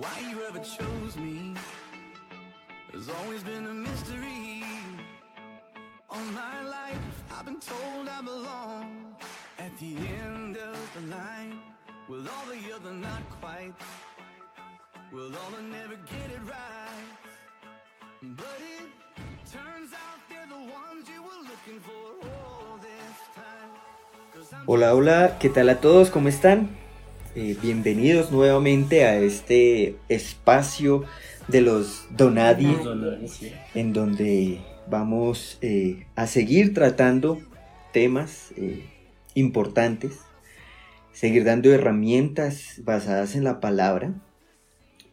Why 0.00 0.20
you 0.30 0.42
ever 0.48 0.58
chose 0.58 1.16
me 1.18 1.54
has 2.94 3.10
always 3.10 3.42
been 3.42 3.66
a 3.66 3.74
mystery. 3.74 4.64
All 6.08 6.24
my 6.32 6.62
life, 6.62 6.96
I've 7.30 7.44
been 7.44 7.60
told 7.60 8.08
I 8.08 8.22
belong 8.22 9.14
at 9.58 9.76
the 9.78 9.94
end 10.24 10.56
of 10.56 10.78
the 10.94 11.02
line 11.14 11.58
with 12.08 12.26
all 12.26 12.46
the 12.46 12.74
other 12.74 12.94
not 12.94 13.22
quite, 13.40 13.74
with 15.12 15.36
all 15.36 15.60
never 15.60 15.96
get 15.96 16.28
it 16.36 16.42
right. 16.46 17.08
But 18.22 18.58
it 18.78 18.88
turns 19.52 19.92
out 19.92 20.18
they're 20.30 20.48
the 20.48 20.64
ones 20.72 21.06
you 21.12 21.22
were 21.22 21.42
looking 21.50 21.80
for 21.80 22.04
all 22.28 22.78
this 22.80 23.18
time. 23.36 24.62
Hola, 24.66 24.94
hola, 24.94 25.38
¿qué 25.38 25.50
tal 25.50 25.68
a 25.68 25.80
todos? 25.82 26.08
¿Cómo 26.08 26.28
están? 26.30 26.81
Eh, 27.34 27.56
bienvenidos 27.62 28.30
nuevamente 28.30 29.06
a 29.06 29.16
este 29.16 29.96
espacio 30.10 31.04
de 31.48 31.62
los 31.62 32.04
Donadi, 32.10 32.76
en 33.74 33.94
donde 33.94 34.60
vamos 34.86 35.56
eh, 35.62 36.04
a 36.14 36.26
seguir 36.26 36.74
tratando 36.74 37.40
temas 37.90 38.52
eh, 38.58 38.84
importantes, 39.32 40.18
seguir 41.14 41.44
dando 41.44 41.72
herramientas 41.72 42.82
basadas 42.84 43.34
en 43.34 43.44
la 43.44 43.60
palabra 43.60 44.12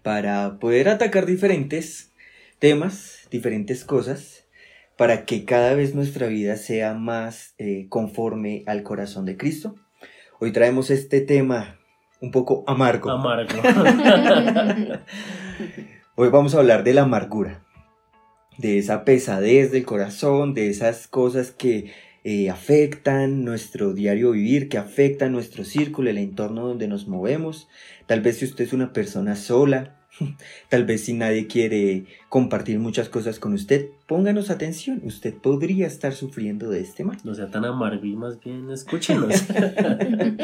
para 0.04 0.60
poder 0.60 0.90
atacar 0.90 1.26
diferentes 1.26 2.12
temas, 2.60 3.30
diferentes 3.32 3.86
cosas, 3.86 4.46
para 4.98 5.24
que 5.24 5.46
cada 5.46 5.74
vez 5.74 5.96
nuestra 5.96 6.28
vida 6.28 6.58
sea 6.58 6.96
más 6.96 7.56
conforme 7.88 8.64
al 8.66 8.84
corazón 8.84 9.24
de 9.24 9.38
Cristo. 9.38 9.76
Hoy 10.42 10.52
traemos 10.52 10.90
este 10.90 11.22
tema 11.22 11.79
un 12.22 12.32
poco 12.32 12.64
amargo. 12.68 13.12
Amargo. 13.12 13.62
Hoy 16.16 16.30
vamos 16.30 16.54
a 16.54 16.60
hablar 16.60 16.84
de 16.84 16.94
la 16.94 17.04
amargura, 17.04 17.64
de 18.58 18.78
esa 18.78 19.06
pesadez 19.06 19.72
del 19.72 19.86
corazón, 19.86 20.54
de 20.54 20.70
esas 20.70 21.08
cosas 21.08 21.52
que 21.52 21.92
eh, 22.24 22.50
afectan 22.50 23.46
nuestro 23.46 23.94
diario 23.94 24.32
vivir, 24.32 24.68
que 24.68 24.78
afectan 24.78 25.32
nuestro 25.32 25.64
círculo, 25.64 26.10
el 26.10 26.18
entorno 26.18 26.68
donde 26.68 26.88
nos 26.88 27.08
movemos. 27.08 27.70
Tal 28.06 28.22
vez 28.22 28.40
si 28.40 28.46
usted 28.46 28.66
es 28.66 28.74
una 28.74 28.92
persona 28.92 29.36
sola, 29.36 29.99
tal 30.70 30.86
vez 30.86 31.06
si 31.06 31.14
nadie 31.14 31.48
quiere 31.48 32.06
compartir 32.30 32.80
muchas 32.80 33.10
cosas 33.10 33.40
con 33.40 33.54
usted, 33.54 33.90
pónganos 34.08 34.50
atención, 34.50 35.02
usted 35.04 35.34
podría 35.34 35.88
estar 35.88 36.14
sufriendo 36.14 36.70
de 36.70 36.82
este 36.82 37.04
mal. 37.04 37.18
no 37.24 37.34
sea 37.36 37.50
tan 37.50 37.66
amargo 37.66 38.06
y 38.06 38.16
más 38.16 38.40
bien 38.40 38.70
escúchenos. 38.72 39.42
Podría 39.50 40.42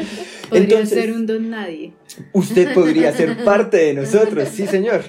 Entonces- 0.50 0.88
ser 0.90 1.12
un 1.12 1.26
don 1.26 1.50
nadie. 1.50 1.92
Usted 2.32 2.72
podría 2.74 3.12
ser 3.12 3.36
parte 3.44 3.76
de 3.78 3.94
nosotros, 3.94 4.48
sí 4.48 4.66
señor. 4.66 5.02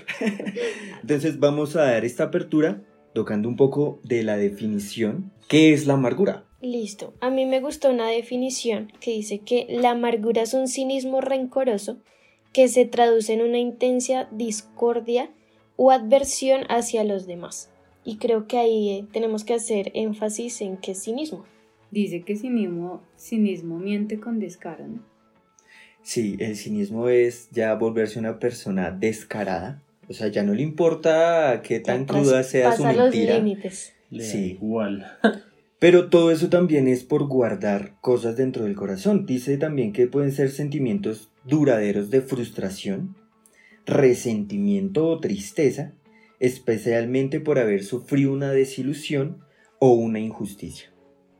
Entonces 1.02 1.40
vamos 1.40 1.76
a 1.76 1.84
dar 1.84 2.06
esta 2.06 2.26
apertura 2.26 2.82
tocando 3.14 3.48
un 3.50 3.56
poco 3.56 4.00
de 4.04 4.24
la 4.24 4.38
definición. 4.38 5.32
¿Qué 5.48 5.74
es 5.74 5.88
la 5.88 5.94
amargura? 5.94 6.44
Listo. 6.62 7.14
A 7.22 7.30
mí 7.30 7.46
me 7.46 7.62
gustó 7.62 7.90
una 7.92 8.10
definición 8.10 8.92
que 9.00 9.12
dice 9.12 9.40
que 9.40 9.68
la 9.70 9.92
amargura 9.92 10.42
es 10.42 10.54
un 10.54 10.68
cinismo 10.68 11.22
rencoroso 11.22 12.00
que 12.58 12.68
se 12.70 12.86
traduce 12.86 13.34
en 13.34 13.44
una 13.44 13.60
intensa 13.60 14.28
discordia 14.32 15.30
o 15.76 15.92
adversión 15.92 16.62
hacia 16.70 17.04
los 17.04 17.28
demás. 17.28 17.70
Y 18.04 18.18
creo 18.18 18.48
que 18.48 18.58
ahí 18.58 18.90
eh, 18.90 19.06
tenemos 19.14 19.44
que 19.44 19.54
hacer 19.54 19.92
énfasis 19.94 20.62
en 20.62 20.78
qué 20.78 20.94
es 20.94 21.04
cinismo. 21.04 21.46
Dice 21.92 22.24
que 22.24 22.36
cinismo, 22.36 23.04
cinismo 23.16 23.78
miente 23.78 24.20
con 24.20 24.40
descaro, 24.40 24.88
¿no? 24.88 25.04
Sí, 26.02 26.36
el 26.40 26.56
cinismo 26.56 27.10
es 27.10 27.48
ya 27.52 27.76
volverse 27.76 28.18
una 28.18 28.40
persona 28.40 28.90
descarada. 28.90 29.84
O 30.10 30.14
sea, 30.14 30.30
ya 30.30 30.42
no 30.42 30.56
le 30.56 30.64
importa 30.64 31.62
qué 31.64 31.80
tan 31.80 32.06
cruda 32.06 32.42
sea 32.42 32.72
su 32.76 32.82
pasa 32.82 32.94
los 32.96 33.14
mentira. 33.14 33.36
límites. 33.36 33.94
Le 34.10 34.24
Sí. 34.24 34.58
igual. 34.60 35.06
Pero 35.80 36.10
todo 36.10 36.32
eso 36.32 36.50
también 36.50 36.88
es 36.88 37.04
por 37.04 37.28
guardar 37.28 37.96
cosas 38.02 38.36
dentro 38.36 38.64
del 38.64 38.76
corazón. 38.76 39.26
Dice 39.26 39.58
también 39.58 39.94
que 39.94 40.08
pueden 40.08 40.32
ser 40.32 40.50
sentimientos 40.50 41.30
duraderos 41.46 42.10
de 42.10 42.22
frustración, 42.22 43.16
resentimiento 43.86 45.08
o 45.08 45.20
tristeza, 45.20 45.94
especialmente 46.40 47.40
por 47.40 47.60
haber 47.60 47.84
sufrido 47.84 48.34
una 48.34 48.52
desilusión 48.52 49.40
o 49.80 49.94
una 49.94 50.20
injusticia. 50.20 50.92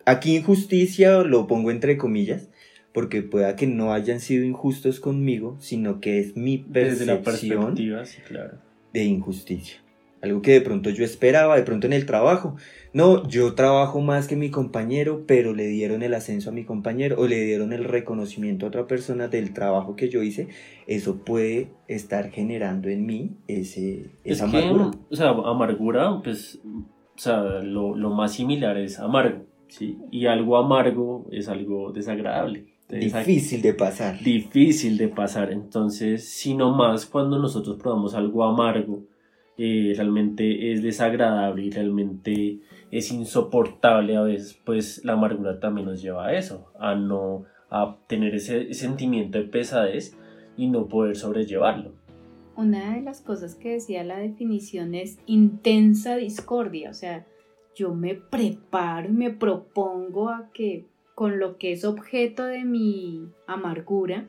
Aquí 0.06 0.36
injusticia 0.36 1.24
lo 1.24 1.48
pongo 1.48 1.72
entre 1.72 1.98
comillas, 1.98 2.50
porque 2.94 3.24
pueda 3.24 3.56
que 3.56 3.68
no 3.68 3.92
hayan 3.92 4.20
sido 4.20 4.46
injustos 4.46 5.00
conmigo, 5.00 5.58
sino 5.60 6.00
que 6.00 6.20
es 6.20 6.38
mi 6.38 6.64
Desde 6.68 7.06
la 7.06 7.22
percepción 7.22 7.76
perspectiva, 7.76 8.06
sí, 8.06 8.22
claro. 8.28 8.60
de 8.94 9.04
injusticia. 9.04 9.78
Algo 10.28 10.42
que 10.42 10.52
de 10.54 10.62
pronto 10.62 10.90
yo 10.90 11.04
esperaba, 11.04 11.56
de 11.56 11.64
pronto 11.64 11.88
en 11.88 11.94
el 11.94 12.06
trabajo. 12.06 12.56
No, 12.94 13.28
yo 13.28 13.54
trabajo 13.54 14.02
más 14.02 14.28
que 14.28 14.36
mi 14.36 14.50
compañero, 14.50 15.24
pero 15.28 15.54
le 15.54 15.68
dieron 15.68 16.02
el 16.04 16.14
ascenso 16.14 16.50
a 16.50 16.54
mi 16.54 16.64
compañero 16.64 17.16
o 17.20 17.28
le 17.28 17.44
dieron 17.44 17.74
el 17.74 17.84
reconocimiento 17.84 18.66
a 18.66 18.70
otra 18.70 18.88
persona 18.88 19.28
del 19.28 19.54
trabajo 19.54 19.96
que 19.96 20.10
yo 20.10 20.24
hice. 20.24 20.48
Eso 20.88 21.18
puede 21.18 21.70
estar 21.88 22.32
generando 22.32 22.90
en 22.90 23.06
mí 23.06 23.32
ese, 23.48 24.12
Es 24.24 24.42
esa 24.42 24.50
que, 24.50 24.58
amargura. 24.58 24.92
o 25.10 25.16
sea, 25.16 25.30
amargura, 25.30 26.22
pues, 26.24 26.60
o 26.66 27.20
sea, 27.20 27.42
lo, 27.62 27.96
lo 27.96 28.10
más 28.12 28.34
similar 28.34 28.78
es 28.78 29.00
amargo, 29.00 29.46
¿sí? 29.68 29.98
Y 30.12 30.26
algo 30.28 30.58
amargo 30.58 31.28
es 31.32 31.50
algo 31.50 31.92
desagradable. 31.92 32.66
Es 32.90 33.14
Difícil 33.14 33.62
de 33.62 33.74
pasar. 33.74 34.18
difícil 34.24 34.98
de 34.98 35.10
pasar. 35.10 35.52
Entonces, 35.52 36.28
si 36.30 36.56
no 36.56 36.74
más 36.74 37.06
cuando 37.06 37.38
nosotros 37.38 37.76
probamos 37.78 38.16
algo 38.16 38.46
amargo, 38.46 39.04
eh, 39.58 39.94
realmente 39.96 40.72
es 40.72 40.84
desagradable 40.84 41.64
y 41.64 41.72
realmente 41.72 42.60
es 42.92 43.12
insoportable 43.12 44.16
a 44.16 44.22
veces, 44.22 44.60
pues 44.64 45.04
la 45.04 45.14
amargura 45.14 45.60
también 45.60 45.88
nos 45.88 46.02
lleva 46.02 46.28
a 46.28 46.34
eso, 46.34 46.72
a 46.80 46.96
no 46.96 47.46
a 47.70 47.98
tener 48.08 48.36
ese 48.36 48.74
sentimiento 48.74 49.38
de 49.38 49.46
pesadez 49.46 50.16
y 50.56 50.68
no 50.68 50.88
poder 50.88 51.16
sobrellevarlo. 51.16 51.92
Una 52.56 52.96
de 52.96 53.02
las 53.02 53.22
cosas 53.22 53.56
que 53.56 53.74
decía 53.74 54.04
la 54.04 54.18
definición 54.18 54.96
es 54.96 55.20
intensa 55.26 56.16
discordia, 56.16 56.90
o 56.90 56.94
sea, 56.94 57.26
yo 57.76 57.94
me 57.94 58.16
preparo 58.16 59.10
y 59.10 59.14
me 59.14 59.30
propongo 59.30 60.30
a 60.30 60.50
que 60.54 60.86
con 61.14 61.40
lo 61.40 61.58
que 61.58 61.72
es 61.72 61.84
objeto 61.84 62.46
de 62.46 62.64
mi 62.64 63.28
amargura, 63.48 64.28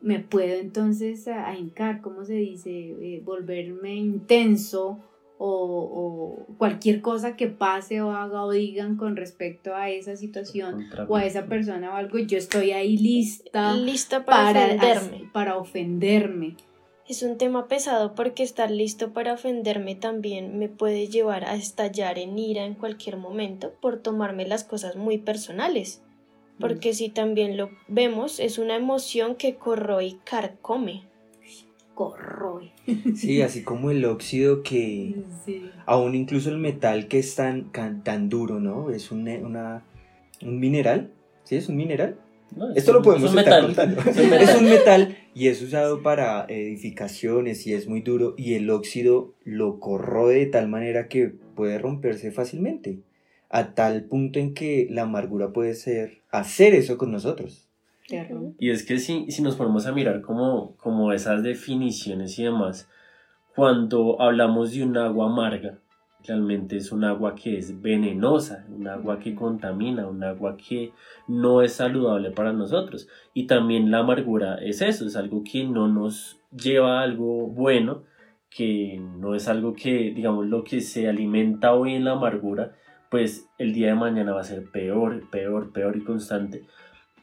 me 0.00 0.20
puedo 0.20 0.54
entonces 0.54 1.28
a, 1.28 1.48
a 1.48 1.56
hincar, 1.56 2.00
¿cómo 2.00 2.24
se 2.24 2.34
dice? 2.34 2.70
Eh, 2.70 3.22
volverme 3.24 3.94
intenso 3.94 4.98
o, 5.38 6.46
o 6.48 6.56
cualquier 6.56 7.00
cosa 7.00 7.36
que 7.36 7.46
pase 7.46 8.02
o 8.02 8.10
haga 8.10 8.44
o 8.44 8.50
digan 8.50 8.96
con 8.96 9.16
respecto 9.16 9.74
a 9.74 9.88
esa 9.88 10.16
situación 10.16 10.86
o 11.08 11.16
a 11.16 11.24
esa 11.24 11.46
persona 11.46 11.92
o 11.92 11.94
algo, 11.94 12.18
yo 12.18 12.36
estoy 12.36 12.72
ahí 12.72 12.96
lista 12.96 13.74
Lista 13.74 14.24
para, 14.24 14.52
para, 14.52 14.64
ofenderme. 14.66 15.30
para 15.32 15.56
ofenderme. 15.56 16.56
Es 17.08 17.22
un 17.22 17.38
tema 17.38 17.68
pesado 17.68 18.14
porque 18.14 18.42
estar 18.42 18.70
listo 18.70 19.12
para 19.12 19.32
ofenderme 19.32 19.94
también 19.94 20.58
me 20.58 20.68
puede 20.68 21.06
llevar 21.06 21.44
a 21.44 21.54
estallar 21.54 22.18
en 22.18 22.38
ira 22.38 22.64
en 22.64 22.74
cualquier 22.74 23.16
momento 23.16 23.72
por 23.80 24.00
tomarme 24.00 24.46
las 24.46 24.64
cosas 24.64 24.96
muy 24.96 25.18
personales. 25.18 26.02
Porque 26.60 26.92
si 26.94 27.08
también 27.08 27.56
lo 27.56 27.70
vemos, 27.88 28.40
es 28.40 28.58
una 28.58 28.76
emoción 28.76 29.36
que 29.36 29.54
corroe 29.56 30.04
y 30.06 30.12
carcome. 30.24 31.04
Corroe. 31.94 32.70
Sí, 33.16 33.42
así 33.42 33.62
como 33.62 33.90
el 33.90 34.04
óxido 34.04 34.62
que... 34.62 35.14
Sí. 35.44 35.70
Aún 35.86 36.14
incluso 36.14 36.50
el 36.50 36.58
metal 36.58 37.08
que 37.08 37.18
es 37.18 37.34
tan, 37.34 37.72
tan 37.72 38.28
duro, 38.28 38.60
¿no? 38.60 38.90
Es 38.90 39.10
un, 39.10 39.28
una, 39.28 39.84
un 40.42 40.60
mineral. 40.60 41.10
¿Sí? 41.44 41.56
¿Es 41.56 41.68
un 41.68 41.76
mineral? 41.76 42.18
No, 42.56 42.70
es 42.70 42.78
Esto 42.78 42.92
lo 42.92 43.02
podemos 43.02 43.26
es 43.30 43.32
un 43.32 43.38
estar 43.38 43.66
metal. 43.66 43.94
contando. 43.94 44.10
Es 44.10 44.16
un 44.16 44.24
Es 44.24 44.30
metal. 44.30 44.56
un 44.58 44.70
metal 44.70 45.16
y 45.34 45.48
es 45.48 45.62
usado 45.62 46.02
para 46.02 46.44
edificaciones 46.48 47.66
y 47.66 47.74
es 47.74 47.88
muy 47.88 48.00
duro 48.00 48.34
y 48.36 48.54
el 48.54 48.70
óxido 48.70 49.34
lo 49.44 49.80
corroe 49.80 50.34
de 50.34 50.46
tal 50.46 50.68
manera 50.68 51.08
que 51.08 51.28
puede 51.28 51.78
romperse 51.78 52.30
fácilmente. 52.32 53.00
A 53.50 53.74
tal 53.74 54.04
punto 54.04 54.38
en 54.38 54.54
que 54.54 54.86
la 54.90 55.02
amargura 55.02 55.52
puede 55.52 55.74
ser 55.74 56.22
hacer 56.30 56.74
eso 56.74 56.98
con 56.98 57.10
nosotros. 57.10 57.68
Y 58.58 58.70
es 58.70 58.84
que 58.84 58.98
si, 58.98 59.30
si 59.30 59.42
nos 59.42 59.56
ponemos 59.56 59.86
a 59.86 59.92
mirar 59.92 60.22
como, 60.22 60.76
como 60.76 61.12
esas 61.12 61.42
definiciones 61.42 62.38
y 62.38 62.44
demás, 62.44 62.88
cuando 63.54 64.20
hablamos 64.20 64.72
de 64.72 64.82
un 64.82 64.96
agua 64.96 65.26
amarga, 65.26 65.78
realmente 66.26 66.76
es 66.76 66.92
un 66.92 67.04
agua 67.04 67.34
que 67.34 67.58
es 67.58 67.80
venenosa, 67.80 68.66
un 68.68 68.88
agua 68.88 69.18
que 69.18 69.34
contamina, 69.34 70.06
un 70.06 70.22
agua 70.24 70.56
que 70.56 70.92
no 71.26 71.62
es 71.62 71.74
saludable 71.74 72.30
para 72.30 72.52
nosotros. 72.52 73.08
Y 73.34 73.46
también 73.46 73.90
la 73.90 73.98
amargura 73.98 74.56
es 74.56 74.82
eso, 74.82 75.06
es 75.06 75.16
algo 75.16 75.42
que 75.42 75.64
no 75.64 75.88
nos 75.88 76.40
lleva 76.50 77.00
a 77.00 77.02
algo 77.02 77.46
bueno, 77.48 78.04
que 78.50 79.00
no 79.00 79.34
es 79.34 79.48
algo 79.48 79.74
que, 79.74 80.12
digamos, 80.14 80.46
lo 80.46 80.64
que 80.64 80.80
se 80.80 81.08
alimenta 81.08 81.74
hoy 81.74 81.94
en 81.94 82.04
la 82.04 82.12
amargura, 82.12 82.76
pues 83.10 83.48
el 83.58 83.72
día 83.72 83.88
de 83.88 83.94
mañana 83.94 84.32
va 84.32 84.40
a 84.40 84.44
ser 84.44 84.64
peor, 84.70 85.28
peor, 85.30 85.72
peor 85.72 85.96
y 85.96 86.04
constante. 86.04 86.62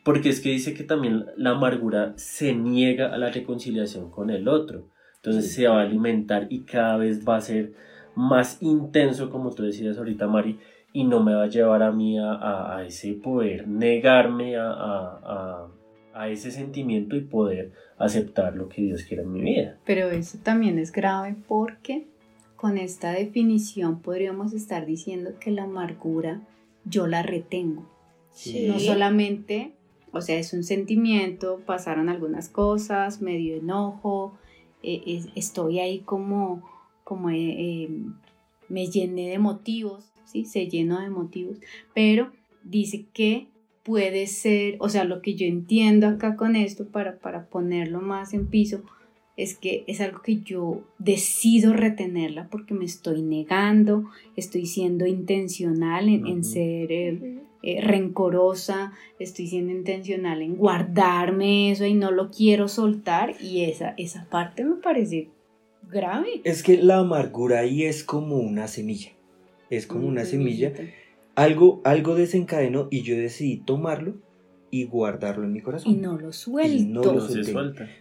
Porque 0.03 0.29
es 0.29 0.39
que 0.39 0.49
dice 0.49 0.73
que 0.73 0.83
también 0.83 1.25
la 1.35 1.51
amargura 1.51 2.13
se 2.15 2.53
niega 2.53 3.13
a 3.13 3.17
la 3.17 3.31
reconciliación 3.31 4.11
con 4.11 4.29
el 4.29 4.47
otro. 4.47 4.89
Entonces 5.15 5.53
se 5.53 5.67
va 5.67 5.79
a 5.81 5.83
alimentar 5.83 6.47
y 6.49 6.61
cada 6.61 6.97
vez 6.97 7.27
va 7.27 7.37
a 7.37 7.41
ser 7.41 7.73
más 8.15 8.61
intenso, 8.61 9.29
como 9.29 9.51
tú 9.51 9.63
decías 9.63 9.97
ahorita, 9.97 10.27
Mari, 10.27 10.59
y 10.93 11.03
no 11.03 11.21
me 11.21 11.33
va 11.35 11.43
a 11.43 11.47
llevar 11.47 11.83
a 11.83 11.91
mí 11.91 12.17
a, 12.19 12.83
ese 12.87 13.13
poder 13.13 13.67
negarme 13.67 14.55
a, 14.55 14.69
a, 14.69 15.67
a, 16.13 16.29
ese 16.29 16.51
sentimiento 16.51 17.17
y 17.17 17.21
poder 17.21 17.73
aceptar 17.97 18.55
lo 18.55 18.69
que 18.69 18.83
Dios 18.83 19.03
quiere 19.03 19.23
en 19.23 19.33
mi 19.33 19.41
vida. 19.41 19.77
Pero 19.85 20.09
eso 20.09 20.37
también 20.41 20.79
es 20.79 20.91
grave 20.91 21.35
porque 21.47 22.07
con 22.55 22.77
esta 22.77 23.11
definición 23.11 24.01
podríamos 24.01 24.53
estar 24.53 24.85
diciendo 24.85 25.31
que 25.39 25.51
la 25.51 25.63
amargura 25.63 26.41
yo 26.85 27.07
la 27.07 27.23
retengo. 27.23 27.85
No 28.67 28.79
solamente, 28.79 29.73
o 30.11 30.21
sea, 30.21 30.37
es 30.37 30.53
un 30.53 30.63
sentimiento, 30.63 31.61
pasaron 31.65 32.09
algunas 32.09 32.49
cosas, 32.49 33.21
medio 33.21 33.55
enojo, 33.55 34.37
eh, 34.83 35.23
estoy 35.35 35.79
ahí 35.79 35.99
como, 35.99 36.63
como 37.03 37.29
eh, 37.29 37.35
eh, 37.37 37.89
me 38.67 38.87
llené 38.87 39.29
de 39.29 39.39
motivos, 39.39 40.11
¿sí? 40.25 40.45
Se 40.45 40.67
llenó 40.67 40.99
de 40.99 41.09
motivos, 41.09 41.57
pero 41.93 42.31
dice 42.63 43.05
que 43.13 43.47
puede 43.83 44.27
ser, 44.27 44.75
o 44.79 44.89
sea, 44.89 45.05
lo 45.05 45.21
que 45.21 45.35
yo 45.35 45.45
entiendo 45.45 46.07
acá 46.07 46.35
con 46.35 46.55
esto 46.55 46.87
para, 46.87 47.19
para 47.19 47.47
ponerlo 47.47 48.01
más 48.01 48.33
en 48.33 48.47
piso, 48.47 48.83
es 49.37 49.55
que 49.55 49.83
es 49.87 49.99
algo 49.99 50.21
que 50.21 50.41
yo 50.41 50.81
decido 50.97 51.73
retenerla 51.73 52.47
porque 52.49 52.73
me 52.73 52.85
estoy 52.85 53.21
negando, 53.21 54.05
estoy 54.35 54.65
siendo 54.65 55.05
intencional 55.05 56.07
en, 56.07 56.43
ser 56.43 56.91
eh, 56.91 57.39
eh, 57.61 57.81
rencorosa, 57.81 58.93
estoy 59.19 59.47
siendo 59.47 59.73
intencional 59.73 60.41
en 60.41 60.55
guardarme 60.55 61.71
eso 61.71 61.85
y 61.85 61.93
no 61.93 62.11
lo 62.11 62.31
quiero 62.31 62.67
soltar 62.67 63.35
y 63.41 63.63
esa, 63.63 63.93
esa 63.97 64.25
parte 64.29 64.63
me 64.63 64.75
parece 64.75 65.29
grave. 65.89 66.41
Es 66.45 66.63
que 66.63 66.77
la 66.77 66.99
amargura 66.99 67.59
ahí 67.59 67.83
es 67.83 68.03
como 68.03 68.37
una 68.37 68.69
semilla, 68.69 69.11
es 69.69 69.85
como 69.85 70.07
una 70.07 70.23
semilla, 70.23 70.71
algo, 71.35 71.81
algo 71.83 72.15
desencadenó 72.15 72.87
y 72.89 73.01
yo 73.01 73.17
decidí 73.17 73.57
tomarlo 73.57 74.15
y 74.75 74.83
guardarlo 74.83 75.45
en 75.45 75.53
mi 75.53 75.61
corazón. 75.61 75.93
Y 75.93 75.95
no 75.95 76.17
lo 76.17 76.33
suelto. 76.33 77.01
no 77.01 77.13
lo 77.13 77.21
suelté, 77.21 77.53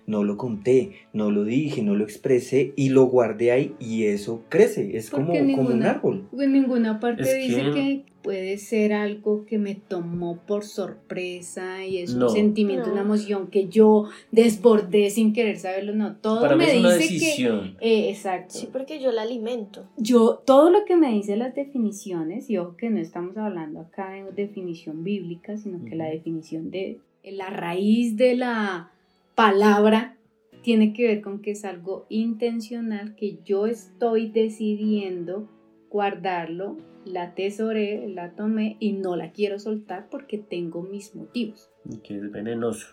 no 0.07 0.25
lo 0.25 0.37
conté, 0.37 0.93
no 1.13 1.31
lo 1.31 1.45
dije, 1.45 1.83
no 1.83 1.95
lo 1.95 2.03
expresé 2.03 2.73
y 2.75 2.89
lo 2.89 3.05
guardé 3.05 3.53
ahí 3.53 3.75
y 3.79 4.07
eso 4.07 4.43
crece, 4.49 4.97
es 4.97 5.11
como, 5.11 5.33
como 5.33 5.69
un 5.69 5.85
árbol. 5.85 6.29
En 6.37 6.53
ninguna 6.53 6.99
parte 6.99 7.23
dice 7.37 7.71
que 7.73 8.14
puede 8.25 8.57
ser 8.57 8.95
algo 8.95 9.45
que 9.45 9.59
me 9.59 9.75
tomó 9.75 10.39
por 10.39 10.65
sorpresa 10.65 11.85
y 11.85 11.99
es 11.99 12.15
un 12.15 12.31
sentimiento, 12.31 12.91
una 12.91 13.03
emoción 13.03 13.49
que 13.49 13.69
yo 13.69 14.09
desbordé 14.33 15.11
sin 15.11 15.35
querer 15.35 15.59
saberlo, 15.59 15.95
no, 15.95 16.17
todo 16.17 16.57
me 16.57 16.73
dice 16.73 17.19
que 17.19 17.77
eh, 17.81 18.09
exacto. 18.09 18.55
Sí, 18.55 18.69
porque 18.73 18.99
yo 18.99 19.13
la 19.13 19.23
alimento. 19.23 19.85
Yo 19.99 20.43
todo 20.47 20.71
lo 20.71 20.87
que 20.87 20.97
me 20.97 21.13
dice 21.13 21.37
las 21.37 21.55
definiciones, 21.55 22.49
y 22.49 22.57
ojo 22.57 22.77
que 22.79 22.89
no 22.89 22.99
estamos 22.99 23.37
hablando 23.37 23.81
acá 23.81 24.13
de 24.13 24.33
definición 24.33 25.05
bíblica, 25.05 25.59
sino 25.59 25.85
que 25.85 25.95
la 25.95 26.07
definición 26.07 26.71
de 26.71 27.01
la 27.25 27.51
raíz 27.51 28.17
de 28.17 28.37
la 28.37 28.91
palabra 29.35 30.17
tiene 30.63 30.95
que 30.95 31.07
ver 31.07 31.21
con 31.21 31.43
que 31.43 31.51
es 31.51 31.67
algo 31.67 32.07
intencional 32.09 33.15
que 33.17 33.39
yo 33.45 33.67
estoy 33.67 34.31
decidiendo 34.31 35.47
guardarlo 35.95 36.77
la 37.05 37.37
tesoré, 37.37 38.09
la 38.09 38.35
tomé 38.35 38.77
y 38.81 38.95
no 38.95 39.15
la 39.15 39.31
quiero 39.31 39.61
soltar 39.61 40.09
porque 40.11 40.39
tengo 40.39 40.83
mis 40.83 41.15
motivos. 41.15 41.71
Que 42.03 42.17
es 42.17 42.33
venenoso. 42.33 42.89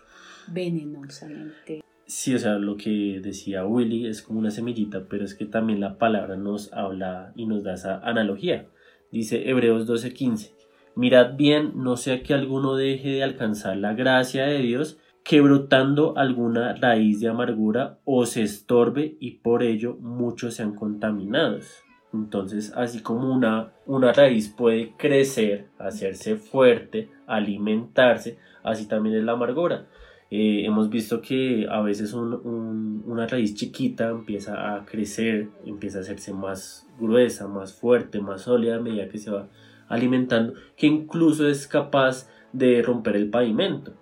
Venenosamente. 0.46 1.82
Sí, 2.06 2.32
o 2.32 2.38
sea, 2.38 2.58
lo 2.58 2.76
que 2.76 3.20
decía 3.20 3.66
Willy 3.66 4.06
es 4.06 4.22
como 4.22 4.38
una 4.38 4.52
semillita, 4.52 5.08
pero 5.08 5.24
es 5.24 5.34
que 5.34 5.46
también 5.46 5.80
la 5.80 5.98
palabra 5.98 6.36
nos 6.36 6.72
habla 6.72 7.32
y 7.34 7.46
nos 7.46 7.64
da 7.64 7.74
esa 7.74 7.98
analogía. 7.98 8.68
Dice 9.10 9.50
Hebreos 9.50 9.88
12:15, 9.88 10.52
mirad 10.94 11.34
bien, 11.36 11.72
no 11.74 11.96
sea 11.96 12.22
que 12.22 12.34
alguno 12.34 12.76
deje 12.76 13.08
de 13.08 13.24
alcanzar 13.24 13.78
la 13.78 13.94
gracia 13.94 14.44
de 14.44 14.58
Dios, 14.58 15.00
que 15.24 15.40
brotando 15.40 16.16
alguna 16.16 16.76
raíz 16.76 17.18
de 17.18 17.28
amargura 17.28 17.98
os 18.04 18.36
estorbe 18.36 19.16
y 19.18 19.38
por 19.38 19.64
ello 19.64 19.96
muchos 20.00 20.54
sean 20.54 20.76
contaminados. 20.76 21.82
Entonces, 22.12 22.72
así 22.76 23.00
como 23.00 23.32
una, 23.32 23.72
una 23.86 24.12
raíz 24.12 24.48
puede 24.48 24.94
crecer, 24.96 25.68
hacerse 25.78 26.36
fuerte, 26.36 27.10
alimentarse, 27.26 28.38
así 28.62 28.86
también 28.86 29.16
es 29.16 29.24
la 29.24 29.32
amargura. 29.32 29.86
Eh, 30.30 30.64
hemos 30.64 30.88
visto 30.88 31.20
que 31.20 31.66
a 31.70 31.82
veces 31.82 32.14
una 32.14 33.26
raíz 33.26 33.54
chiquita 33.54 34.08
empieza 34.08 34.74
a 34.74 34.86
crecer, 34.86 35.48
empieza 35.66 35.98
a 35.98 36.00
hacerse 36.00 36.32
más 36.32 36.88
gruesa, 36.98 37.48
más 37.48 37.74
fuerte, 37.74 38.20
más 38.20 38.42
sólida 38.42 38.76
a 38.76 38.80
medida 38.80 39.08
que 39.08 39.18
se 39.18 39.30
va 39.30 39.48
alimentando, 39.88 40.54
que 40.74 40.86
incluso 40.86 41.46
es 41.46 41.66
capaz 41.66 42.30
de 42.52 42.80
romper 42.80 43.16
el 43.16 43.28
pavimento. 43.28 43.92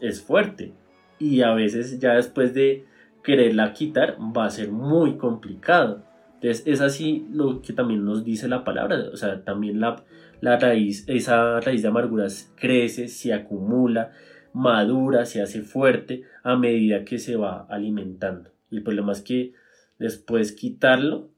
Es 0.00 0.22
fuerte. 0.22 0.72
Y 1.18 1.42
a 1.42 1.54
veces 1.54 1.98
ya 1.98 2.14
después 2.14 2.54
de 2.54 2.86
quererla 3.24 3.72
quitar 3.72 4.16
va 4.20 4.46
a 4.46 4.50
ser 4.50 4.70
muy 4.70 5.16
complicado. 5.16 6.04
Entonces 6.40 6.62
es 6.66 6.80
así 6.80 7.26
lo 7.30 7.60
que 7.60 7.74
también 7.74 8.02
nos 8.02 8.24
dice 8.24 8.48
la 8.48 8.64
palabra, 8.64 9.10
o 9.12 9.16
sea, 9.16 9.44
también 9.44 9.78
la, 9.78 10.02
la 10.40 10.58
raíz, 10.58 11.04
esa 11.06 11.60
raíz 11.60 11.82
de 11.82 11.88
amarguras 11.88 12.50
crece, 12.56 13.08
se 13.08 13.34
acumula, 13.34 14.12
madura, 14.54 15.26
se 15.26 15.42
hace 15.42 15.60
fuerte 15.60 16.22
a 16.42 16.56
medida 16.56 17.04
que 17.04 17.18
se 17.18 17.36
va 17.36 17.66
alimentando. 17.68 18.50
El 18.70 18.82
problema 18.82 19.12
es 19.12 19.20
que 19.20 19.52
después 19.98 20.52
quitarlo 20.52 21.28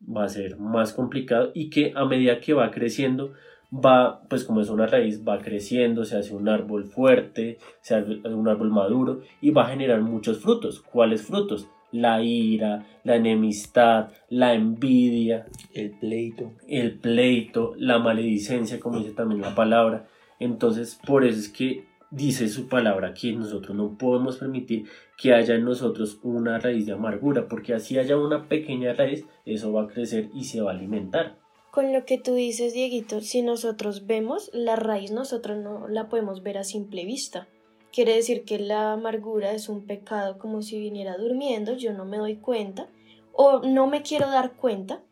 va 0.00 0.24
a 0.24 0.28
ser 0.28 0.58
más 0.58 0.92
complicado 0.92 1.50
y 1.54 1.68
que 1.68 1.92
a 1.96 2.04
medida 2.04 2.38
que 2.38 2.54
va 2.54 2.70
creciendo 2.70 3.32
va, 3.72 4.22
pues 4.28 4.44
como 4.44 4.60
es 4.60 4.68
una 4.68 4.86
raíz, 4.86 5.26
va 5.26 5.40
creciendo, 5.40 6.04
se 6.04 6.16
hace 6.16 6.34
un 6.34 6.48
árbol 6.48 6.84
fuerte, 6.84 7.58
se 7.80 7.96
hace 7.96 8.20
un 8.28 8.46
árbol 8.46 8.70
maduro 8.70 9.22
y 9.40 9.50
va 9.50 9.64
a 9.64 9.70
generar 9.70 10.02
muchos 10.02 10.38
frutos. 10.38 10.80
¿Cuáles 10.80 11.22
frutos? 11.22 11.68
La 11.92 12.22
ira, 12.22 12.86
la 13.04 13.16
enemistad, 13.16 14.08
la 14.28 14.54
envidia, 14.54 15.46
el 15.72 15.90
pleito, 15.92 16.52
el 16.66 16.98
pleito, 16.98 17.74
la 17.76 17.98
maledicencia, 17.98 18.80
como 18.80 18.98
dice 18.98 19.12
también 19.12 19.40
la 19.40 19.54
palabra. 19.54 20.08
Entonces, 20.40 20.98
por 21.06 21.24
eso 21.24 21.38
es 21.38 21.48
que 21.48 21.84
dice 22.10 22.48
su 22.48 22.68
palabra 22.68 23.14
que 23.14 23.32
nosotros 23.32 23.76
no 23.76 23.96
podemos 23.96 24.36
permitir 24.38 24.86
que 25.16 25.34
haya 25.34 25.54
en 25.54 25.64
nosotros 25.64 26.18
una 26.22 26.58
raíz 26.58 26.86
de 26.86 26.92
amargura, 26.92 27.46
porque 27.48 27.74
así 27.74 27.98
haya 27.98 28.16
una 28.16 28.48
pequeña 28.48 28.92
raíz, 28.92 29.24
eso 29.46 29.72
va 29.72 29.84
a 29.84 29.88
crecer 29.88 30.28
y 30.34 30.44
se 30.44 30.60
va 30.60 30.72
a 30.72 30.74
alimentar. 30.74 31.38
Con 31.70 31.92
lo 31.92 32.04
que 32.04 32.18
tú 32.18 32.34
dices, 32.34 32.74
Dieguito, 32.74 33.22
si 33.22 33.40
nosotros 33.40 34.06
vemos 34.06 34.50
la 34.52 34.76
raíz, 34.76 35.10
nosotros 35.10 35.56
no 35.56 35.88
la 35.88 36.08
podemos 36.08 36.42
ver 36.42 36.58
a 36.58 36.64
simple 36.64 37.06
vista. 37.06 37.48
Quiere 37.92 38.14
decir 38.14 38.44
que 38.44 38.58
la 38.58 38.92
amargura 38.92 39.52
es 39.52 39.68
un 39.68 39.86
pecado 39.86 40.38
como 40.38 40.62
si 40.62 40.78
viniera 40.78 41.18
durmiendo, 41.18 41.74
yo 41.74 41.92
no 41.92 42.06
me 42.06 42.16
doy 42.16 42.36
cuenta 42.36 42.88
o 43.32 43.60
no 43.60 43.86
me 43.86 44.02
quiero 44.02 44.30
dar 44.30 44.52
cuenta, 44.52 45.02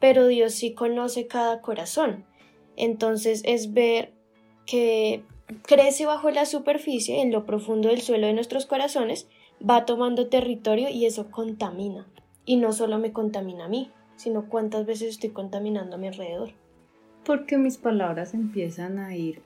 pero 0.00 0.26
Dios 0.26 0.52
sí 0.52 0.74
conoce 0.74 1.26
cada 1.26 1.62
corazón. 1.62 2.26
Entonces 2.76 3.42
es 3.44 3.72
ver 3.72 4.12
que 4.66 5.24
crece 5.62 6.04
bajo 6.04 6.30
la 6.30 6.44
superficie, 6.44 7.22
en 7.22 7.32
lo 7.32 7.46
profundo 7.46 7.88
del 7.88 8.02
suelo 8.02 8.26
de 8.26 8.34
nuestros 8.34 8.66
corazones, 8.66 9.28
va 9.58 9.86
tomando 9.86 10.28
territorio 10.28 10.90
y 10.90 11.06
eso 11.06 11.30
contamina. 11.30 12.06
Y 12.44 12.56
no 12.56 12.72
solo 12.72 12.98
me 12.98 13.12
contamina 13.12 13.64
a 13.64 13.68
mí, 13.68 13.90
sino 14.16 14.48
cuántas 14.48 14.84
veces 14.86 15.10
estoy 15.10 15.30
contaminando 15.30 15.96
a 15.96 15.98
mi 15.98 16.08
alrededor. 16.08 16.50
Porque 17.24 17.56
mis 17.56 17.78
palabras 17.78 18.34
empiezan 18.34 18.98
a 18.98 19.16
ir 19.16 19.42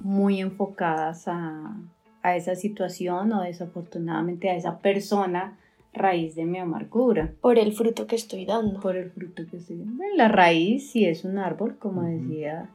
muy 0.00 0.40
enfocadas 0.40 1.28
a, 1.28 1.76
a 2.22 2.36
esa 2.36 2.54
situación 2.54 3.32
o 3.32 3.42
desafortunadamente 3.42 4.50
a 4.50 4.56
esa 4.56 4.78
persona 4.78 5.58
raíz 5.92 6.34
de 6.34 6.44
mi 6.44 6.58
amargura. 6.58 7.32
Por 7.40 7.58
el 7.58 7.72
fruto 7.72 8.06
que 8.06 8.16
estoy 8.16 8.44
dando. 8.44 8.80
Por 8.80 8.96
el 8.96 9.10
fruto 9.10 9.42
que 9.50 9.56
estoy 9.56 9.78
dando. 9.78 10.02
La 10.16 10.28
raíz, 10.28 10.90
si 10.90 11.04
es 11.04 11.24
un 11.24 11.38
árbol, 11.38 11.76
como 11.78 12.02
decía, 12.02 12.70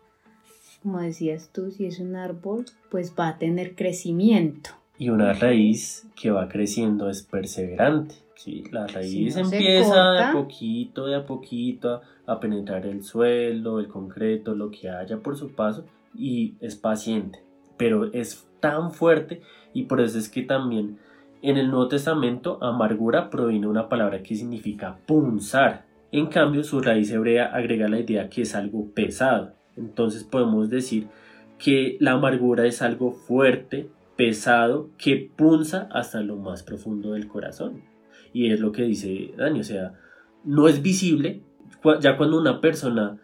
como 0.83 0.99
decías 0.99 1.49
tú, 1.53 1.71
si 1.71 1.85
es 1.85 1.99
un 1.99 2.15
árbol, 2.15 2.65
pues 2.91 3.13
va 3.17 3.29
a 3.29 3.37
tener 3.37 3.75
crecimiento. 3.75 4.71
Y 4.97 5.09
una 5.09 5.33
raíz 5.33 6.07
que 6.15 6.31
va 6.31 6.47
creciendo 6.47 7.09
es 7.09 7.23
perseverante. 7.23 8.15
¿sí? 8.35 8.63
La 8.71 8.87
raíz 8.87 9.37
empieza 9.37 10.11
de 10.11 10.23
a 10.23 10.31
poquito, 10.33 11.05
de 11.05 11.15
a 11.15 11.25
poquito 11.25 12.01
a 12.25 12.39
penetrar 12.39 12.85
el 12.85 13.03
suelo, 13.03 13.79
el 13.79 13.87
concreto, 13.87 14.55
lo 14.55 14.71
que 14.71 14.89
haya 14.89 15.17
por 15.19 15.37
su 15.37 15.53
paso 15.53 15.85
y 16.13 16.55
es 16.59 16.75
paciente 16.75 17.45
pero 17.77 18.11
es 18.13 18.45
tan 18.65 18.89
fuerte 18.89 19.41
y 19.75 19.83
por 19.83 20.01
eso 20.01 20.17
es 20.17 20.27
que 20.27 20.41
también 20.41 20.97
en 21.43 21.57
el 21.57 21.69
Nuevo 21.69 21.87
Testamento 21.87 22.57
amargura 22.63 23.29
proviene 23.29 23.67
una 23.67 23.89
palabra 23.89 24.23
que 24.23 24.33
significa 24.33 24.97
punzar. 25.05 25.85
En 26.11 26.25
cambio, 26.25 26.63
su 26.63 26.81
raíz 26.81 27.11
hebrea 27.11 27.45
agrega 27.45 27.87
la 27.87 27.99
idea 27.99 28.27
que 28.27 28.41
es 28.41 28.55
algo 28.55 28.89
pesado. 28.95 29.53
Entonces 29.77 30.23
podemos 30.23 30.71
decir 30.71 31.09
que 31.59 31.95
la 31.99 32.13
amargura 32.13 32.65
es 32.65 32.81
algo 32.81 33.11
fuerte, 33.11 33.87
pesado, 34.15 34.89
que 34.97 35.29
punza 35.35 35.87
hasta 35.91 36.21
lo 36.21 36.37
más 36.37 36.63
profundo 36.63 37.11
del 37.11 37.27
corazón. 37.27 37.83
Y 38.33 38.51
es 38.51 38.59
lo 38.59 38.71
que 38.71 38.81
dice 38.81 39.31
Dani, 39.37 39.59
o 39.59 39.63
sea, 39.63 39.93
no 40.43 40.67
es 40.67 40.81
visible. 40.81 41.43
Ya 41.99 42.17
cuando 42.17 42.39
una 42.39 42.61
persona, 42.61 43.19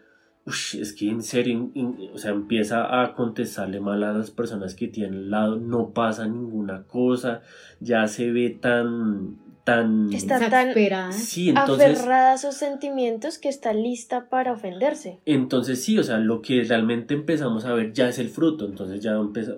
es 0.46 0.94
que 0.94 1.10
en 1.10 1.22
serio, 1.22 1.72
o 2.14 2.18
sea, 2.18 2.32
empieza 2.32 3.02
a 3.02 3.14
contestarle 3.14 3.80
mal 3.80 4.04
a 4.04 4.14
las 4.14 4.32
personas 4.32 4.76
que 4.76 4.88
tienen 4.88 5.14
al 5.14 5.30
lado, 5.32 5.56
no 5.58 5.92
pasa 5.92 6.28
ninguna 6.28 6.84
cosa, 6.84 7.42
ya 7.80 8.08
se 8.08 8.32
ve 8.32 8.50
tan 8.50 9.38
tan 9.64 10.12
está 10.12 10.40
tan 10.50 10.70
aferrada 10.72 12.34
a 12.34 12.38
sus 12.40 12.56
sentimientos 12.56 13.38
que 13.38 13.50
está 13.50 13.74
lista 13.74 14.28
para 14.30 14.54
ofenderse. 14.54 15.20
Entonces 15.26 15.84
sí, 15.84 16.00
o 16.00 16.04
sea, 16.04 16.18
lo 16.18 16.42
que 16.42 16.64
realmente 16.64 17.14
empezamos 17.14 17.66
a 17.66 17.74
ver 17.74 17.94
ya 17.94 18.10
es 18.10 18.18
el 18.18 18.30
fruto, 18.30 18.66
entonces 18.66 19.02
ya 19.02 19.12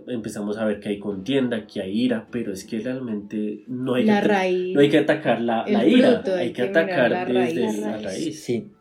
empezamos 0.07 0.57
a 0.57 0.65
ver 0.65 0.81
que 0.81 0.89
hay 0.89 0.99
contienda, 0.99 1.65
que 1.65 1.81
hay 1.81 2.01
ira, 2.01 2.27
pero 2.31 2.51
es 2.51 2.65
que 2.65 2.79
realmente 2.79 3.63
no 3.67 3.93
hay, 3.93 4.05
que, 4.05 4.73
no 4.73 4.79
hay 4.81 4.89
que 4.89 4.97
atacar 4.97 5.41
la, 5.41 5.63
ira, 5.87 6.21
hay, 6.37 6.51
que, 6.51 6.63
atacar 6.63 7.31
desde 7.31 7.77
la 7.79 7.97
raíz. 7.97 8.43
Sí. 8.43 8.72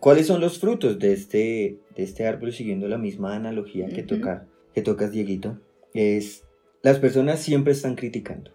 ¿Cuáles 0.00 0.26
son 0.26 0.40
los 0.40 0.58
frutos 0.58 0.98
de 0.98 1.12
este, 1.12 1.78
de 1.94 2.02
este 2.02 2.26
árbol 2.26 2.52
siguiendo 2.52 2.88
la 2.88 2.98
misma 2.98 3.36
analogía 3.36 3.86
que, 3.88 4.02
toca, 4.02 4.48
que 4.74 4.82
tocas, 4.82 5.12
Dieguito? 5.12 5.60
Es, 5.94 6.44
las 6.82 6.98
personas 6.98 7.40
siempre 7.40 7.72
están 7.72 7.94
criticando 7.94 8.50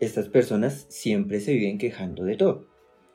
estas 0.00 0.28
personas 0.28 0.86
siempre 0.88 1.40
se 1.40 1.54
viven 1.54 1.78
quejando 1.78 2.24
de 2.24 2.36
todo. 2.36 2.66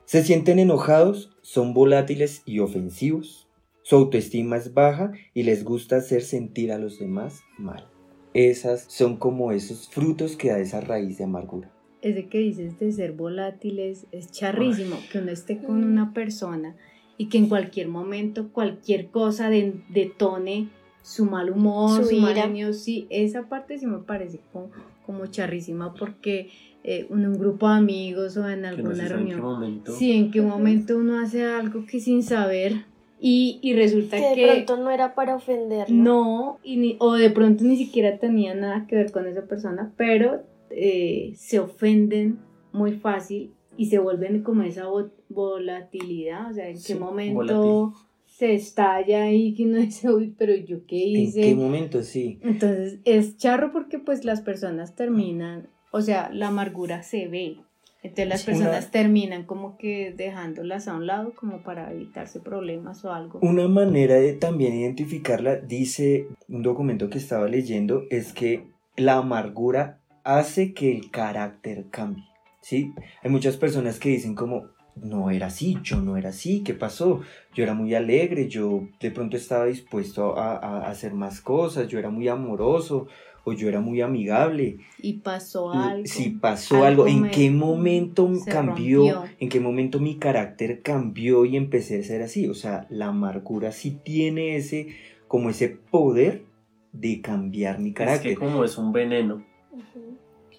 Se 0.04 0.22
sienten 0.22 0.58
enojados, 0.58 1.30
son 1.42 1.74
volátiles 1.74 2.42
y 2.44 2.58
ofensivos. 2.58 3.48
Su 3.82 3.96
autoestima 3.96 4.56
es 4.56 4.74
baja 4.74 5.12
y 5.34 5.44
les 5.44 5.64
gusta 5.64 5.96
hacer 5.96 6.22
sentir 6.22 6.72
a 6.72 6.78
los 6.78 6.98
demás 6.98 7.40
mal. 7.58 7.88
Esas 8.34 8.84
son 8.88 9.16
como 9.16 9.52
esos 9.52 9.88
frutos 9.88 10.36
que 10.36 10.50
da 10.50 10.58
esa 10.58 10.80
raíz 10.80 11.18
de 11.18 11.24
amargura. 11.24 11.70
Ese 12.00 12.26
que 12.26 12.38
dices 12.38 12.78
de 12.80 12.90
ser 12.90 13.12
volátiles 13.12 14.06
es 14.10 14.32
charrísimo, 14.32 14.96
que 15.10 15.18
uno 15.18 15.30
esté 15.30 15.58
con 15.58 15.84
una 15.84 16.12
persona 16.12 16.76
y 17.16 17.26
que 17.26 17.38
en 17.38 17.48
cualquier 17.48 17.88
momento 17.88 18.48
cualquier 18.52 19.08
cosa 19.08 19.50
detone 19.50 20.68
su 21.02 21.24
mal 21.24 21.50
humor, 21.50 22.04
su, 22.04 22.16
mal 22.16 22.34
genio, 22.34 22.72
sí, 22.72 23.06
esa 23.10 23.48
parte 23.48 23.78
sí 23.78 23.86
me 23.86 23.98
parece 23.98 24.40
como, 24.52 24.70
como 25.04 25.26
charrísima 25.26 25.94
porque 25.94 26.50
eh, 26.84 27.06
en 27.10 27.26
un 27.26 27.38
grupo 27.38 27.68
de 27.68 27.76
amigos 27.76 28.36
o 28.36 28.48
en 28.48 28.64
alguna 28.64 29.08
reunión. 29.08 29.30
En 29.30 29.36
qué 29.36 29.42
momento. 29.42 29.92
Sí, 29.92 30.12
en 30.12 30.30
qué 30.30 30.42
momento 30.42 30.96
uno 30.96 31.18
hace 31.20 31.44
algo 31.44 31.84
que 31.86 32.00
sin 32.00 32.22
saber 32.22 32.84
y, 33.20 33.60
y 33.62 33.74
resulta 33.74 34.16
que, 34.16 34.34
que... 34.34 34.46
de 34.46 34.52
pronto 34.52 34.76
no 34.78 34.90
era 34.90 35.14
para 35.14 35.36
ofender. 35.36 35.90
No, 35.90 36.58
y 36.64 36.76
ni, 36.76 36.96
o 36.98 37.14
de 37.14 37.30
pronto 37.30 37.62
ni 37.64 37.76
siquiera 37.76 38.18
tenía 38.18 38.54
nada 38.54 38.86
que 38.88 38.96
ver 38.96 39.12
con 39.12 39.26
esa 39.26 39.42
persona, 39.42 39.92
pero 39.96 40.42
eh, 40.70 41.32
se 41.36 41.60
ofenden 41.60 42.40
muy 42.72 42.92
fácil 42.92 43.52
y 43.76 43.86
se 43.86 43.98
vuelven 43.98 44.42
como 44.42 44.62
esa 44.62 44.86
volatilidad, 45.28 46.50
o 46.50 46.54
sea, 46.54 46.68
en 46.68 46.82
qué 46.82 46.94
momento... 46.94 47.94
se 48.26 48.54
estalla 48.54 49.30
y 49.30 49.54
que 49.54 49.64
uno 49.64 49.78
dice, 49.80 50.10
uy, 50.10 50.34
pero 50.36 50.54
yo 50.54 50.86
qué 50.86 50.96
hice. 50.96 51.48
¿En 51.48 51.58
qué 51.58 51.62
momento? 51.62 52.02
Sí. 52.02 52.38
Entonces 52.42 52.98
es 53.04 53.36
charro 53.36 53.72
porque 53.72 53.98
pues 53.98 54.24
las 54.24 54.40
personas 54.40 54.94
terminan 54.94 55.68
o 55.92 56.00
sea, 56.00 56.30
la 56.32 56.48
amargura 56.48 57.02
se 57.02 57.28
ve. 57.28 57.58
Entonces 58.02 58.28
las 58.28 58.42
personas 58.42 58.90
terminan 58.90 59.44
como 59.44 59.76
que 59.76 60.12
dejándolas 60.16 60.88
a 60.88 60.96
un 60.96 61.06
lado 61.06 61.34
como 61.36 61.62
para 61.62 61.92
evitarse 61.92 62.40
problemas 62.40 63.04
o 63.04 63.12
algo. 63.12 63.38
Una 63.42 63.68
manera 63.68 64.16
de 64.16 64.32
también 64.32 64.74
identificarla, 64.74 65.56
dice 65.56 66.26
un 66.48 66.64
documento 66.64 67.08
que 67.10 67.18
estaba 67.18 67.46
leyendo, 67.46 68.02
es 68.10 68.32
que 68.32 68.66
la 68.96 69.18
amargura 69.18 70.00
hace 70.24 70.72
que 70.72 70.90
el 70.90 71.12
carácter 71.12 71.86
cambie. 71.90 72.24
¿Sí? 72.62 72.94
Hay 73.22 73.30
muchas 73.30 73.58
personas 73.58 73.98
que 73.98 74.08
dicen 74.08 74.34
como, 74.34 74.68
no 74.96 75.30
era 75.30 75.48
así, 75.48 75.78
yo 75.82 76.00
no 76.00 76.16
era 76.16 76.30
así, 76.30 76.62
¿qué 76.62 76.72
pasó? 76.72 77.20
Yo 77.54 77.62
era 77.62 77.74
muy 77.74 77.94
alegre, 77.94 78.48
yo 78.48 78.88
de 79.00 79.10
pronto 79.10 79.36
estaba 79.36 79.66
dispuesto 79.66 80.38
a, 80.38 80.56
a 80.56 80.90
hacer 80.90 81.12
más 81.12 81.42
cosas, 81.42 81.88
yo 81.88 81.98
era 81.98 82.08
muy 82.08 82.28
amoroso, 82.28 83.08
o 83.44 83.52
yo 83.52 83.68
era 83.68 83.80
muy 83.80 84.00
amigable. 84.00 84.78
Y 85.00 85.14
pasó 85.14 85.72
algo. 85.72 86.06
Si 86.06 86.30
pasó 86.30 86.84
algo, 86.84 87.06
¿en 87.06 87.30
qué 87.30 87.50
momento 87.50 88.30
cambió? 88.46 89.24
¿En 89.38 89.48
qué 89.48 89.60
momento 89.60 89.98
mi 90.00 90.16
carácter 90.16 90.82
cambió 90.82 91.44
y 91.44 91.56
empecé 91.56 92.00
a 92.00 92.02
ser 92.02 92.22
así? 92.22 92.48
O 92.48 92.54
sea, 92.54 92.86
la 92.88 93.06
amargura 93.06 93.72
sí 93.72 93.98
tiene 94.04 94.56
ese, 94.56 94.88
como 95.28 95.50
ese 95.50 95.68
poder 95.68 96.44
de 96.92 97.20
cambiar 97.20 97.80
mi 97.80 97.92
carácter. 97.92 98.32
Es 98.32 98.38
que 98.38 98.44
como 98.44 98.64
es 98.64 98.78
un 98.78 98.92
veneno. 98.92 99.44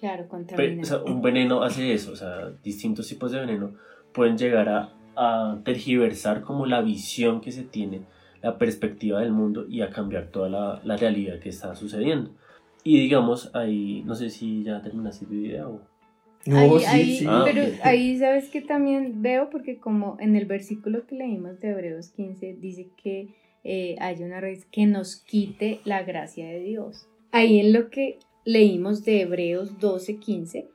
Claro, 0.04 0.28
un 1.06 1.22
veneno 1.22 1.62
hace 1.62 1.94
eso, 1.94 2.12
o 2.12 2.16
sea, 2.16 2.50
distintos 2.62 3.08
tipos 3.08 3.32
de 3.32 3.40
veneno 3.40 3.74
pueden 4.12 4.36
llegar 4.36 4.68
a, 4.68 4.92
a 5.16 5.60
tergiversar 5.64 6.42
como 6.42 6.66
la 6.66 6.82
visión 6.82 7.40
que 7.40 7.52
se 7.52 7.62
tiene 7.62 8.02
la 8.42 8.58
perspectiva 8.58 9.20
del 9.20 9.32
mundo 9.32 9.64
y 9.66 9.80
a 9.80 9.88
cambiar 9.88 10.26
toda 10.26 10.50
la, 10.50 10.80
la 10.84 10.98
realidad 10.98 11.38
que 11.38 11.48
está 11.48 11.74
sucediendo. 11.74 12.32
Y 12.82 13.00
digamos, 13.00 13.50
ahí, 13.54 14.02
no 14.04 14.14
sé 14.14 14.28
si 14.28 14.62
ya 14.62 14.82
terminaste 14.82 15.24
tu 15.24 15.32
video. 15.32 15.80
No, 16.44 16.58
ahí, 16.58 17.16
sí, 17.16 17.26
ah, 17.26 17.40
Pero 17.46 17.62
ahí 17.82 18.18
sabes 18.18 18.50
que 18.50 18.60
también 18.60 19.22
veo, 19.22 19.48
porque 19.48 19.78
como 19.78 20.18
en 20.20 20.36
el 20.36 20.44
versículo 20.44 21.06
que 21.06 21.14
leímos 21.14 21.60
de 21.60 21.70
Hebreos 21.70 22.10
15, 22.10 22.56
dice 22.60 22.90
que 23.02 23.28
eh, 23.64 23.96
hay 23.98 24.22
una 24.22 24.42
raíz 24.42 24.66
que 24.66 24.84
nos 24.84 25.16
quite 25.16 25.80
la 25.86 26.02
gracia 26.02 26.46
de 26.46 26.60
Dios. 26.60 27.08
Ahí 27.32 27.58
en 27.58 27.72
lo 27.72 27.88
que 27.88 28.18
leímos 28.44 29.04
de 29.04 29.22
Hebreos 29.22 29.78
12, 29.78 30.16
15, 30.16 30.68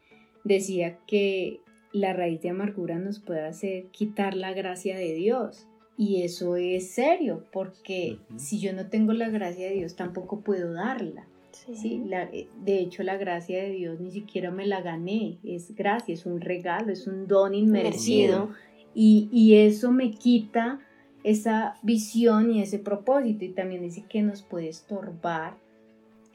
decía 0.43 0.97
que 1.07 1.61
la 1.91 2.13
raíz 2.13 2.41
de 2.41 2.49
amargura 2.49 2.99
nos 2.99 3.19
puede 3.19 3.45
hacer 3.45 3.87
quitar 3.87 4.35
la 4.35 4.53
gracia 4.53 4.97
de 4.97 5.13
Dios. 5.13 5.67
Y 5.97 6.23
eso 6.23 6.55
es 6.55 6.91
serio, 6.91 7.45
porque 7.51 8.19
si 8.37 8.59
yo 8.59 8.71
no 8.71 8.87
tengo 8.87 9.11
la 9.11 9.29
gracia 9.29 9.67
de 9.67 9.75
Dios, 9.75 9.95
tampoco 9.95 10.41
puedo 10.41 10.71
darla. 10.71 11.27
Sí. 11.51 12.01
La, 12.05 12.23
eh, 12.23 12.47
de 12.63 12.79
hecho, 12.79 13.03
la 13.03 13.17
gracia 13.17 13.61
de 13.61 13.71
Dios 13.71 13.99
ni 13.99 14.11
siquiera 14.11 14.49
me 14.49 14.65
la 14.65 14.81
gané, 14.81 15.39
es 15.43 15.75
gracia, 15.75 16.13
es 16.13 16.25
un 16.25 16.41
regalo, 16.41 16.91
es 16.91 17.05
un 17.05 17.27
don 17.27 17.53
inmerecido 17.53 18.49
y, 18.95 19.29
y, 19.31 19.55
eso 19.55 19.91
me 19.91 20.11
quita 20.11 20.79
esa 21.23 21.75
visión 21.83 22.49
y 22.49 22.61
ese 22.61 22.79
propósito 22.79 23.45
y 23.45 23.49
también 23.49 23.81
dice 23.81 24.03
que 24.09 24.23
nos 24.23 24.41
puede 24.41 24.69
estorbar 24.69 25.57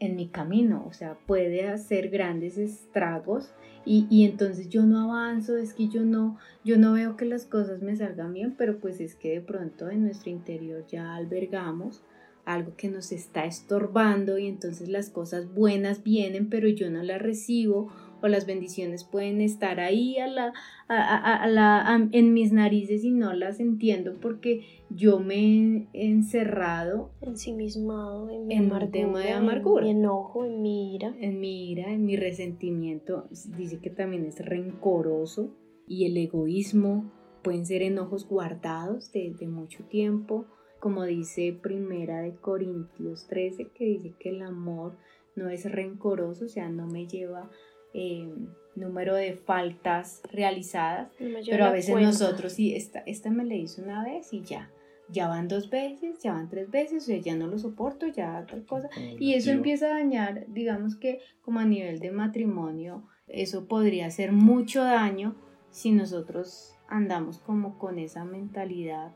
en 0.01 0.17
mi 0.17 0.29
camino, 0.29 0.85
o 0.89 0.93
sea, 0.93 1.17
puede 1.27 1.69
hacer 1.69 2.11
grandes 2.11 2.59
estragos 2.59 3.53
y, 3.85 4.07
y, 4.11 4.25
entonces 4.25 4.69
yo 4.69 4.83
no 4.85 5.01
avanzo, 5.01 5.57
es 5.57 5.75
que 5.75 5.89
yo 5.89 6.05
no, 6.05 6.39
yo 6.65 6.79
no 6.79 6.95
veo 6.95 7.17
que 7.17 7.27
las 7.27 7.47
cosas 7.47 7.83
me 7.83 7.95
salgan 7.95 8.33
bien, 8.33 8.55
pero 8.57 8.79
pues 8.79 9.01
es 9.01 9.15
que 9.15 9.33
de 9.33 9.41
pronto 9.41 9.91
en 9.91 10.03
nuestro 10.03 10.31
interior 10.31 10.87
ya 10.87 11.15
albergamos 11.15 12.03
algo 12.45 12.75
que 12.77 12.89
nos 12.89 13.13
está 13.13 13.45
estorbando 13.45 14.39
y 14.39 14.47
entonces 14.47 14.89
las 14.89 15.11
cosas 15.11 15.53
buenas 15.53 16.03
vienen 16.03 16.51
pero 16.51 16.69
yo 16.69 16.91
no 16.91 17.03
las 17.03 17.21
recibo 17.21 17.91
o 18.25 18.28
las 18.28 18.47
bendiciones 18.47 19.04
pueden 19.04 19.43
estar 19.43 19.81
ahí 19.81 20.16
a 20.16 20.26
la, 20.26 20.54
a, 20.88 21.47
la, 21.47 22.09
en 22.11 22.33
mis 22.33 22.52
narices 22.52 23.04
y 23.04 23.11
no 23.11 23.35
las 23.35 23.61
entiendo 23.61 24.14
porque 24.19 24.64
yo 24.88 25.21
me 25.21 25.88
he 25.93 26.07
encerrado 26.07 27.11
ensimismado 27.21 28.31
en 28.31 28.47
mi 28.47 28.54
en 28.54 28.90
tema 28.90 29.21
de 29.21 29.33
amargura, 29.33 29.87
en 29.87 29.99
mi 29.99 30.04
enojo, 30.04 30.47
en 30.47 30.62
mi 30.62 30.95
ira, 30.95 31.14
en 31.21 31.38
mi 31.38 31.71
ira, 31.71 31.93
en 31.93 32.07
mi 32.07 32.16
resentimiento. 32.16 33.28
Dice 33.59 33.81
que 33.81 33.90
también 33.90 34.25
es 34.25 34.43
rencoroso 34.43 35.54
y 35.87 36.07
el 36.07 36.16
egoísmo. 36.16 37.12
Pueden 37.43 37.66
ser 37.66 37.83
enojos 37.83 38.26
guardados 38.26 39.12
desde 39.12 39.47
mucho 39.49 39.85
tiempo. 39.85 40.47
Como 40.81 41.04
dice 41.04 41.59
Primera 41.62 42.23
de 42.23 42.37
Corintios 42.37 43.26
13, 43.26 43.69
que 43.75 43.85
dice 43.85 44.14
que 44.19 44.31
el 44.31 44.40
amor 44.40 44.97
no 45.37 45.50
es 45.50 45.71
rencoroso, 45.71 46.47
o 46.47 46.49
sea, 46.49 46.71
no 46.71 46.87
me 46.87 47.07
lleva 47.07 47.50
eh, 47.95 48.29
número 48.77 49.15
de 49.15 49.35
faltas 49.35 50.21
realizadas, 50.31 51.09
pero 51.19 51.65
a 51.65 51.71
veces 51.71 51.95
nosotros, 51.95 52.53
sí, 52.53 52.75
esta, 52.75 53.01
esta 53.07 53.31
me 53.31 53.45
la 53.45 53.55
hizo 53.55 53.83
una 53.83 54.05
vez 54.05 54.33
y 54.33 54.43
ya, 54.43 54.71
ya 55.09 55.29
van 55.29 55.49
dos 55.49 55.71
veces, 55.71 56.19
ya 56.23 56.33
van 56.33 56.49
tres 56.49 56.71
veces, 56.71 57.05
o 57.05 57.07
sea, 57.07 57.19
ya 57.19 57.37
no 57.37 57.47
lo 57.47 57.59
soporto, 57.59 58.07
ya 58.09 58.45
tal 58.47 58.67
cosa, 58.67 58.91
y 59.19 59.35
eso 59.35 59.51
empieza 59.51 59.87
a 59.87 59.99
dañar, 59.99 60.47
digamos 60.49 60.97
que 60.97 61.21
como 61.43 61.61
a 61.61 61.65
nivel 61.65 62.01
de 62.01 62.11
matrimonio, 62.11 63.07
eso 63.29 63.67
podría 63.67 64.07
hacer 64.07 64.33
mucho 64.33 64.83
daño 64.83 65.37
si 65.71 65.93
nosotros 65.93 66.75
andamos 66.89 67.39
como 67.39 67.79
con 67.79 67.99
esa 67.99 68.25
mentalidad 68.25 69.13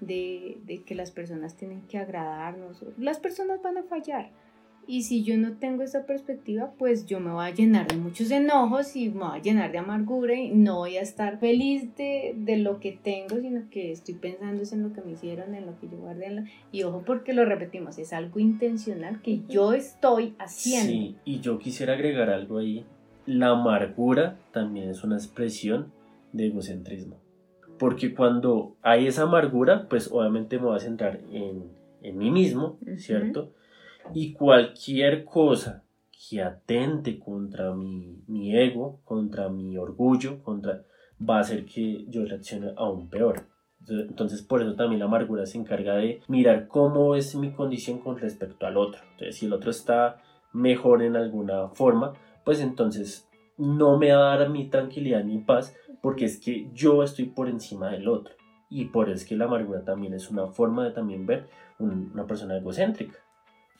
de, 0.00 0.82
que 0.86 0.94
las 0.94 1.10
personas 1.10 1.56
tienen 1.56 1.82
que 1.82 1.98
agradarnos. 1.98 2.84
Las 2.98 3.18
personas 3.18 3.62
van 3.62 3.78
a 3.78 3.82
fallar. 3.82 4.30
Y 4.86 5.02
si 5.02 5.22
yo 5.22 5.36
no 5.36 5.52
tengo 5.52 5.82
esa 5.82 6.04
perspectiva, 6.04 6.72
pues 6.76 7.06
yo 7.06 7.20
me 7.20 7.30
voy 7.30 7.46
a 7.46 7.54
llenar 7.54 7.86
de 7.86 7.96
muchos 7.96 8.30
enojos 8.30 8.96
y 8.96 9.08
me 9.10 9.20
voy 9.20 9.38
a 9.38 9.42
llenar 9.42 9.70
de 9.70 9.78
amargura 9.78 10.34
y 10.34 10.50
no 10.50 10.78
voy 10.78 10.96
a 10.96 11.02
estar 11.02 11.38
feliz 11.38 11.94
de, 11.96 12.34
lo 12.58 12.80
que 12.80 12.98
tengo, 13.00 13.40
sino 13.40 13.70
que 13.70 13.92
estoy 13.92 14.14
pensando 14.14 14.62
en 14.72 14.82
lo 14.82 14.92
que 14.92 15.00
me 15.02 15.12
hicieron, 15.12 15.54
en 15.54 15.66
lo 15.66 15.78
que 15.78 15.88
yo 15.88 15.96
guardé. 15.98 16.44
Y 16.72 16.82
ojo 16.82 17.04
porque 17.06 17.32
lo 17.32 17.44
repetimos, 17.44 17.98
es 17.98 18.12
algo 18.12 18.40
intencional 18.40 19.22
que 19.22 19.42
yo 19.48 19.72
estoy 19.72 20.34
haciendo. 20.38 20.90
Sí, 20.90 21.16
y 21.24 21.40
yo 21.40 21.58
quisiera 21.58 21.94
agregar 21.94 22.30
algo 22.30 22.58
ahí. 22.58 22.84
La 23.26 23.50
amargura 23.50 24.38
también 24.52 24.90
es 24.90 25.04
una 25.04 25.16
expresión 25.16 25.92
de 26.32 26.46
egocentrismo. 26.46 27.16
Porque 27.78 28.12
cuando 28.14 28.76
hay 28.82 29.06
esa 29.06 29.22
amargura, 29.22 29.88
pues 29.88 30.10
obviamente 30.10 30.58
me 30.58 30.66
voy 30.66 30.76
a 30.76 30.80
centrar 30.80 31.20
en, 31.30 31.64
en 32.02 32.18
mí 32.18 32.30
mismo, 32.30 32.78
¿cierto? 32.96 33.52
Y 34.14 34.32
cualquier 34.32 35.24
cosa 35.24 35.84
que 36.28 36.42
atente 36.42 37.18
contra 37.18 37.74
mi, 37.74 38.22
mi, 38.26 38.56
ego, 38.56 39.00
contra 39.04 39.48
mi 39.48 39.76
orgullo, 39.78 40.42
contra, 40.42 40.84
va 41.18 41.38
a 41.38 41.40
hacer 41.40 41.64
que 41.64 42.04
yo 42.08 42.24
reaccione 42.24 42.72
aún 42.76 43.08
peor. 43.08 43.46
Entonces, 43.88 44.42
por 44.42 44.62
eso 44.62 44.74
también 44.74 45.00
la 45.00 45.06
amargura 45.06 45.46
se 45.46 45.58
encarga 45.58 45.94
de 45.96 46.20
mirar 46.28 46.68
cómo 46.68 47.14
es 47.14 47.34
mi 47.34 47.52
condición 47.52 47.98
con 47.98 48.18
respecto 48.18 48.66
al 48.66 48.76
otro. 48.76 49.00
Entonces, 49.12 49.36
si 49.36 49.46
el 49.46 49.52
otro 49.52 49.70
está 49.70 50.22
mejor 50.52 51.02
en 51.02 51.16
alguna 51.16 51.68
forma, 51.68 52.12
pues 52.44 52.60
entonces 52.60 53.28
no 53.56 53.98
me 53.98 54.12
va 54.12 54.32
a 54.32 54.38
dar 54.38 54.50
mí 54.50 54.68
tranquilidad 54.68 55.24
ni 55.24 55.38
paz 55.38 55.74
porque 56.02 56.24
es 56.24 56.38
que 56.38 56.70
yo 56.72 57.02
estoy 57.02 57.26
por 57.26 57.48
encima 57.48 57.90
del 57.90 58.08
otro. 58.08 58.34
Y 58.68 58.86
por 58.86 59.08
eso 59.08 59.16
es 59.16 59.24
que 59.24 59.36
la 59.36 59.46
amargura 59.46 59.84
también 59.84 60.14
es 60.14 60.30
una 60.30 60.46
forma 60.46 60.84
de 60.84 60.92
también 60.92 61.26
ver 61.26 61.48
una 61.78 62.26
persona 62.26 62.56
egocéntrica. 62.56 63.18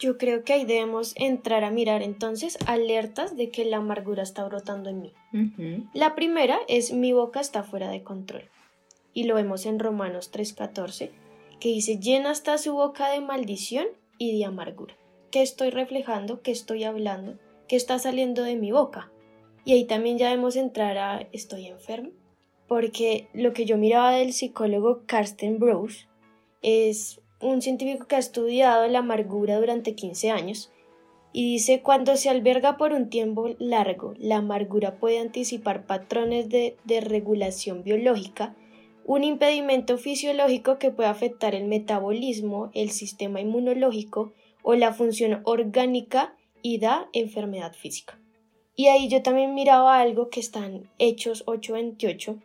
Yo 0.01 0.17
creo 0.17 0.45
que 0.45 0.55
ahí 0.55 0.65
debemos 0.65 1.13
entrar 1.17 1.63
a 1.63 1.71
mirar 1.71 2.03
entonces 2.03 2.57
alertas 2.67 3.37
de 3.37 3.51
que 3.51 3.67
la 3.67 3.77
amargura 3.77 4.23
está 4.23 4.43
brotando 4.45 4.89
en 4.89 5.03
mí. 5.03 5.13
La 5.93 6.15
primera 6.15 6.59
es 6.69 6.93
mi 6.93 7.13
boca 7.13 7.39
está 7.39 7.63
fuera 7.63 7.91
de 7.91 8.03
control. 8.03 8.45
Y 9.13 9.25
lo 9.25 9.35
vemos 9.35 9.67
en 9.67 9.79
Romanos 9.79 10.33
3:14, 10.33 11.11
que 11.61 11.69
dice, 11.69 11.99
llena 11.99 12.33
está 12.33 12.57
su 12.57 12.73
boca 12.73 13.11
de 13.11 13.21
maldición 13.21 13.87
y 14.17 14.39
de 14.39 14.47
amargura. 14.47 14.97
¿Qué 15.31 15.43
estoy 15.43 15.69
reflejando? 15.69 16.41
¿Qué 16.41 16.51
estoy 16.51 16.85
hablando? 16.85 17.39
¿Qué 17.69 17.77
está 17.77 17.99
saliendo 17.99 18.43
de 18.43 18.57
mi 18.57 18.73
boca? 18.73 19.13
Y 19.67 19.73
ahí 19.73 19.85
también 19.85 20.17
ya 20.17 20.31
debemos 20.31 20.57
entrar 20.57 20.97
a 20.97 21.29
estoy 21.33 21.67
enfermo. 21.67 22.11
Porque 22.67 23.29
lo 23.35 23.53
que 23.53 23.67
yo 23.67 23.77
miraba 23.77 24.13
del 24.13 24.33
psicólogo 24.33 25.03
Karsten 25.07 25.59
Brose 25.59 26.07
es 26.63 27.21
un 27.41 27.63
científico 27.63 28.07
que 28.07 28.17
ha 28.17 28.21
estudiado 28.21 28.87
la 28.89 29.01
amargura 29.01 29.59
durante 29.59 29.95
15 29.95 30.31
años 30.31 30.73
y 31.33 31.53
dice 31.53 31.81
cuando 31.81 32.17
se 32.17 32.29
alberga 32.29 32.77
por 32.77 32.93
un 32.93 33.09
tiempo 33.09 33.55
largo, 33.59 34.15
la 34.19 34.39
amargura 34.39 34.99
puede 34.99 35.21
anticipar 35.21 35.87
patrones 35.87 36.49
de, 36.49 36.77
de 36.85 37.01
regulación 37.01 37.85
biológica, 37.85 38.57
un 39.05 39.25
impedimento 39.25 39.97
fisiológico 39.97 40.79
que 40.79 40.91
puede 40.91 41.09
afectar 41.09 41.55
el 41.55 41.67
metabolismo, 41.67 42.71
el 42.75 42.91
sistema 42.91 43.41
inmunológico 43.41 44.33
o 44.63 44.75
la 44.75 44.93
función 44.93 45.41
orgánica 45.45 46.37
y 46.63 46.79
da 46.79 47.09
enfermedad 47.13 47.73
física. 47.73 48.19
Y 48.77 48.89
ahí 48.89 49.09
yo 49.09 49.23
también 49.23 49.55
miraba 49.55 50.01
algo 50.01 50.31
que 50.31 50.41
está 50.41 50.65
en 50.65 50.89
Hechos 50.99 51.43
828, 51.47 52.39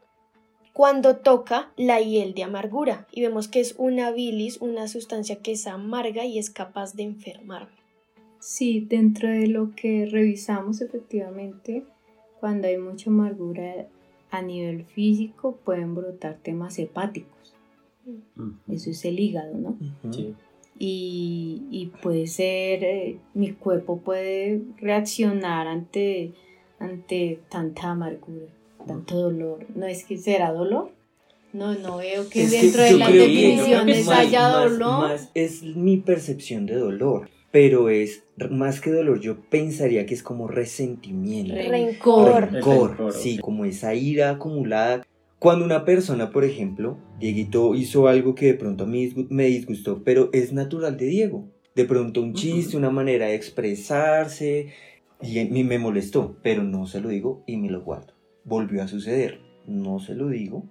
cuando 0.76 1.16
toca 1.16 1.72
la 1.78 2.02
hiel 2.02 2.34
de 2.34 2.44
amargura 2.44 3.08
y 3.10 3.22
vemos 3.22 3.48
que 3.48 3.62
es 3.62 3.76
una 3.78 4.12
bilis, 4.12 4.60
una 4.60 4.90
sustancia 4.90 5.38
que 5.38 5.54
es 5.54 5.68
amarga 5.68 6.26
y 6.26 6.38
es 6.38 6.50
capaz 6.50 6.96
de 6.96 7.04
enfermarme. 7.04 7.78
Sí, 8.40 8.82
dentro 8.82 9.30
de 9.30 9.48
lo 9.48 9.72
que 9.74 10.06
revisamos 10.06 10.82
efectivamente, 10.82 11.86
cuando 12.42 12.68
hay 12.68 12.78
mucha 12.78 13.10
amargura 13.10 13.88
a 14.32 14.42
nivel 14.42 14.84
físico 14.84 15.58
pueden 15.64 15.96
brotar 15.96 16.40
temas 16.44 16.78
hepáticos. 16.78 17.56
Eso 18.68 18.90
es 18.90 19.06
el 19.06 19.18
hígado, 19.18 19.58
¿no? 19.58 19.78
Sí. 20.12 20.36
Y, 20.78 21.64
y, 21.72 21.86
puede 22.02 22.28
ser, 22.28 22.84
eh, 22.84 23.20
mi 23.34 23.54
cuerpo 23.54 24.02
puede 24.02 24.62
reaccionar 24.76 25.68
ante, 25.68 26.34
ante 26.80 27.40
tanta 27.48 27.92
amargura 27.92 28.48
tanto 28.86 29.16
dolor. 29.16 29.66
No 29.76 29.86
es 29.86 30.04
que 30.06 30.18
será 30.18 30.52
dolor. 30.52 30.92
No, 31.54 31.74
no 31.74 31.98
veo 31.98 32.28
que 32.30 32.48
dentro 32.48 32.84
de 32.84 32.98
las 32.98 33.14
definiciones 33.14 34.10
haya 34.10 34.50
dolor. 34.50 35.18
es 35.34 35.64
mi 35.64 35.98
percepción 35.98 36.66
de 36.66 36.76
dolor, 36.76 37.30
pero 37.52 37.90
es 37.90 38.24
más 38.50 38.82
que 38.82 38.92
dolor, 38.92 39.22
yo 39.22 39.40
pensaría 39.50 40.06
que 40.06 40.14
es 40.14 40.22
como 40.22 40.50
resentimiento. 40.50 41.56
Rencor. 41.56 42.52
Rencor, 42.52 43.14
sí, 43.14 43.38
como 43.38 43.64
esa 43.64 43.96
ira 43.96 44.32
acumulada. 44.32 45.08
Cuando 45.40 45.64
una 45.64 45.86
persona, 45.86 46.32
por 46.32 46.44
ejemplo, 46.44 46.98
Dieguito 47.20 47.74
hizo 47.74 48.10
algo 48.10 48.36
que 48.36 48.48
de 48.48 48.56
pronto 48.56 48.84
a 48.84 48.88
mí 48.88 49.14
me 49.30 49.46
disgustó, 49.46 50.04
pero 50.04 50.30
es 50.34 50.52
natural 50.52 50.98
de 50.98 51.06
Diego. 51.06 51.48
De 51.74 51.86
pronto 51.86 52.22
un 52.22 52.34
chiste, 52.34 52.76
una 52.76 52.90
manera 52.90 53.28
de 53.28 53.36
expresarse, 53.36 54.74
y 55.22 55.40
a 55.40 55.46
mí 55.46 55.64
me 55.64 55.80
molestó, 55.80 56.36
pero 56.42 56.64
no 56.64 56.86
se 56.86 57.00
lo 57.00 57.10
digo 57.10 57.44
y 57.48 57.56
me 57.56 57.70
lo 57.70 57.82
guardo 57.82 58.15
volvió 58.46 58.82
a 58.84 58.88
suceder. 58.88 59.42
No 59.68 60.00
se 60.00 60.16
lo 60.16 60.30
digo. 60.30 60.70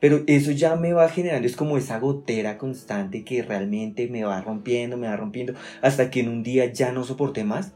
Pero 0.00 0.22
eso 0.26 0.50
ya 0.50 0.76
me 0.76 0.92
va 0.92 1.08
generando, 1.08 1.46
es 1.46 1.56
como 1.56 1.78
esa 1.78 1.98
gotera 1.98 2.58
constante 2.58 3.24
que 3.24 3.42
realmente 3.42 4.06
me 4.08 4.22
va 4.22 4.42
rompiendo, 4.42 4.98
me 4.98 5.08
va 5.08 5.16
rompiendo, 5.16 5.54
hasta 5.80 6.10
que 6.10 6.20
en 6.20 6.28
un 6.28 6.42
día 6.42 6.70
ya 6.70 6.92
no 6.92 7.04
soporté 7.04 7.42
más. 7.42 7.74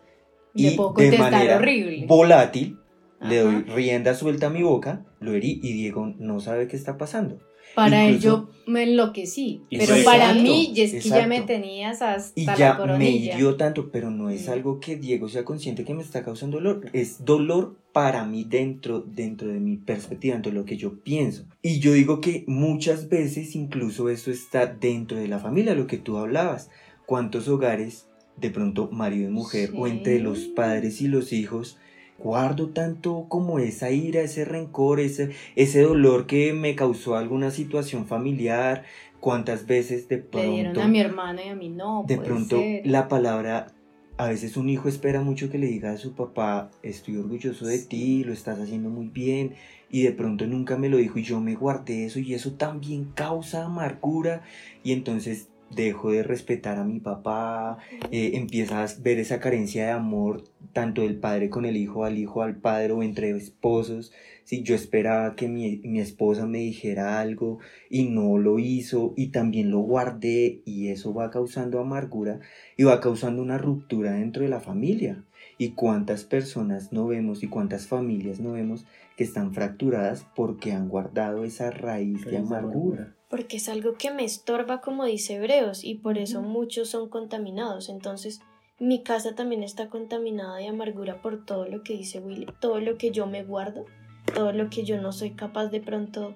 Y 0.55 0.77
de 0.77 1.19
manera 1.19 1.57
horrible. 1.57 2.05
volátil, 2.07 2.77
le 3.23 3.39
doy 3.39 3.63
rienda 3.63 4.15
suelta 4.15 4.49
a 4.49 4.51
mi 4.51 4.63
boca, 4.63 5.07
lo 5.21 5.33
herí 5.33 5.59
y 5.63 5.73
Diego 5.73 6.15
no 6.19 6.41
sabe 6.41 6.69
qué 6.69 6.77
está 6.77 6.99
pasando. 6.99 7.39
Para 7.75 8.07
él 8.07 8.19
yo 8.21 8.51
me 8.67 8.83
enloquecí, 8.83 9.63
pero 9.71 9.95
para 10.05 10.35
mí 10.35 10.73
es 10.77 11.03
que 11.03 11.09
ya 11.09 11.27
me 11.27 11.43
tenías 11.43 12.03
hasta 12.03 12.39
y 12.39 12.45
ya 12.45 12.75
me 12.99 13.11
hirió 13.11 13.57
tanto, 13.57 13.91
pero 13.91 14.11
no 14.11 14.31
es 14.31 14.49
algo 14.49 14.79
que 14.81 14.97
Diego 14.97 15.29
sea 15.29 15.45
consciente 15.45 15.85
que 15.85 15.95
me 15.95 16.03
está 16.03 16.23
causando 16.23 16.59
dolor, 16.59 16.91
es 16.93 17.25
dolor 17.25 17.79
para 17.93 18.25
mí 18.27 18.45
dentro, 18.45 19.01
dentro 19.01 19.49
de 19.49 19.61
mi 19.61 19.77
perspectiva, 19.77 20.35
dentro 20.35 20.53
de 20.53 20.59
lo 20.59 20.65
que 20.65 20.77
yo 20.77 21.01
pienso. 21.03 21.47
Y 21.63 21.81
yo 21.81 21.93
digo 21.93 22.21
que 22.21 22.45
muchas 22.47 23.09
veces 23.09 23.57
incluso 23.57 24.09
eso 24.09 24.31
está 24.31 24.67
dentro 24.67 25.19
de 25.19 25.29
la 25.29 25.39
familia, 25.39 25.75
lo 25.75 25.87
que 25.87 25.99
tú 25.99 26.19
hablabas. 26.19 26.71
¿Cuántos 27.07 27.49
hogares, 27.49 28.07
de 28.37 28.51
pronto 28.51 28.91
marido 28.93 29.29
y 29.29 29.33
mujer, 29.33 29.71
o 29.75 29.87
entre 29.87 30.21
los 30.21 30.41
padres 30.41 31.01
y 31.01 31.09
los 31.09 31.33
hijos, 31.33 31.79
guardo 32.19 32.71
tanto 32.71 33.27
como 33.29 33.59
esa 33.59 33.91
ira, 33.91 34.21
ese 34.21 34.45
rencor, 34.45 35.01
ese, 35.01 35.31
ese 35.57 35.83
dolor 35.83 36.27
que 36.27 36.53
me 36.53 36.75
causó 36.75 37.17
alguna 37.17 37.51
situación 37.51 38.07
familiar, 38.07 38.85
cuántas 39.21 39.67
veces 39.67 40.09
de 40.09 40.19
pronto... 40.19 40.49
Le 40.49 40.55
dieron 40.55 40.79
a 40.79 40.89
mi 40.89 41.01
hermana 41.01 41.45
y 41.45 41.49
a 41.49 41.55
mí 41.55 41.69
no. 41.69 42.05
De 42.07 42.19
pronto 42.19 42.61
la 42.85 43.09
palabra, 43.09 43.73
a 44.17 44.29
veces 44.29 44.57
un 44.57 44.69
hijo 44.69 44.89
espera 44.89 45.21
mucho 45.21 45.49
que 45.49 45.59
le 45.59 45.69
diga 45.69 45.93
a 45.93 45.97
su 45.97 46.15
papá, 46.15 46.71
estoy 46.83 47.17
orgulloso 47.17 47.67
de 47.67 47.79
ti, 47.79 48.25
lo 48.25 48.33
estás 48.33 48.59
haciendo 48.59 48.91
muy 48.91 49.09
bien, 49.09 49.55
y 49.91 50.03
de 50.03 50.13
pronto 50.13 50.47
nunca 50.47 50.77
me 50.77 50.89
lo 50.89 50.97
dijo 50.97 51.19
y 51.19 51.23
yo 51.23 51.41
me 51.41 51.55
guardé 51.55 52.05
eso 52.05 52.19
y 52.19 52.35
eso 52.35 52.53
también 52.53 53.13
causa 53.15 53.65
amargura. 53.65 54.43
Y 54.83 54.93
entonces 54.93 55.49
dejo 55.71 56.11
de 56.11 56.23
respetar 56.23 56.79
a 56.79 56.85
mi 56.85 57.01
papá, 57.01 57.79
eh, 58.11 58.33
empiezas 58.35 58.99
a 58.99 59.03
ver 59.03 59.19
esa 59.19 59.39
carencia 59.39 59.87
de 59.87 59.93
amor 59.93 60.45
tanto 60.73 61.03
del 61.03 61.17
padre 61.17 61.51
con 61.51 61.65
el 61.65 61.77
hijo, 61.77 62.05
al 62.05 62.19
hijo 62.19 62.43
al 62.43 62.57
padre 62.57 62.93
o 62.93 63.03
entre 63.03 63.31
esposos. 63.31 64.13
Si 64.45 64.63
yo 64.63 64.75
esperaba 64.75 65.35
que 65.37 65.49
mi, 65.49 65.79
mi, 65.79 66.01
esposa 66.01 66.47
me 66.47 66.59
dijera 66.59 67.21
algo 67.21 67.59
y 67.91 68.05
no 68.05 68.39
lo 68.39 68.59
hizo 68.59 69.13
y 69.17 69.29
también 69.29 69.71
lo 69.71 69.81
guardé 69.81 70.63
y 70.65 70.89
eso 70.89 71.13
va 71.13 71.31
causando 71.31 71.81
amargura 71.81 72.41
y 72.77 72.85
va 72.85 73.01
causando 73.01 73.43
una 73.43 73.59
ruptura 73.59 74.13
dentro 74.13 74.43
de 74.43 74.49
la 74.49 74.61
familia. 74.61 75.25
Y 75.59 75.71
cuántas 75.71 76.25
personas 76.25 76.93
no 76.93 77.07
vemos 77.07 77.43
y 77.43 77.49
cuántas 77.49 77.87
familias 77.87 78.41
no 78.41 78.53
vemos 78.53 78.87
que 79.17 79.25
están 79.25 79.53
fracturadas 79.53 80.27
porque 80.35 80.73
han 80.73 80.89
guardado 80.89 81.45
esa 81.45 81.71
raíz 81.71 82.25
de 82.25 82.39
amargura 82.39 83.15
porque 83.29 83.59
es 83.59 83.69
algo 83.69 83.95
que 83.95 84.11
me 84.11 84.25
estorba 84.25 84.81
como 84.81 85.05
dice 85.05 85.35
Hebreos 85.35 85.85
y 85.85 85.97
por 85.97 86.19
eso 86.19 86.43
muchos 86.43 86.89
son 86.89 87.09
contaminados. 87.09 87.89
Entonces 87.89 88.41
mi 88.79 89.03
casa 89.03 89.35
también 89.35 89.63
está 89.63 89.89
contaminada 89.89 90.57
de 90.57 90.69
amargura 90.69 91.21
por 91.21 91.45
todo 91.45 91.67
lo 91.67 91.83
que 91.83 91.95
dice 91.95 92.21
Willy, 92.21 92.47
todo 92.61 92.81
lo 92.81 92.97
que 92.97 93.11
yo 93.11 93.27
me 93.27 93.43
guardo, 93.45 93.87
todo 94.35 94.53
lo 94.53 94.71
que 94.71 94.85
yo 94.85 95.01
no 95.01 95.13
soy 95.13 95.33
capaz 95.33 95.69
de 95.69 95.81
pronto 95.81 96.35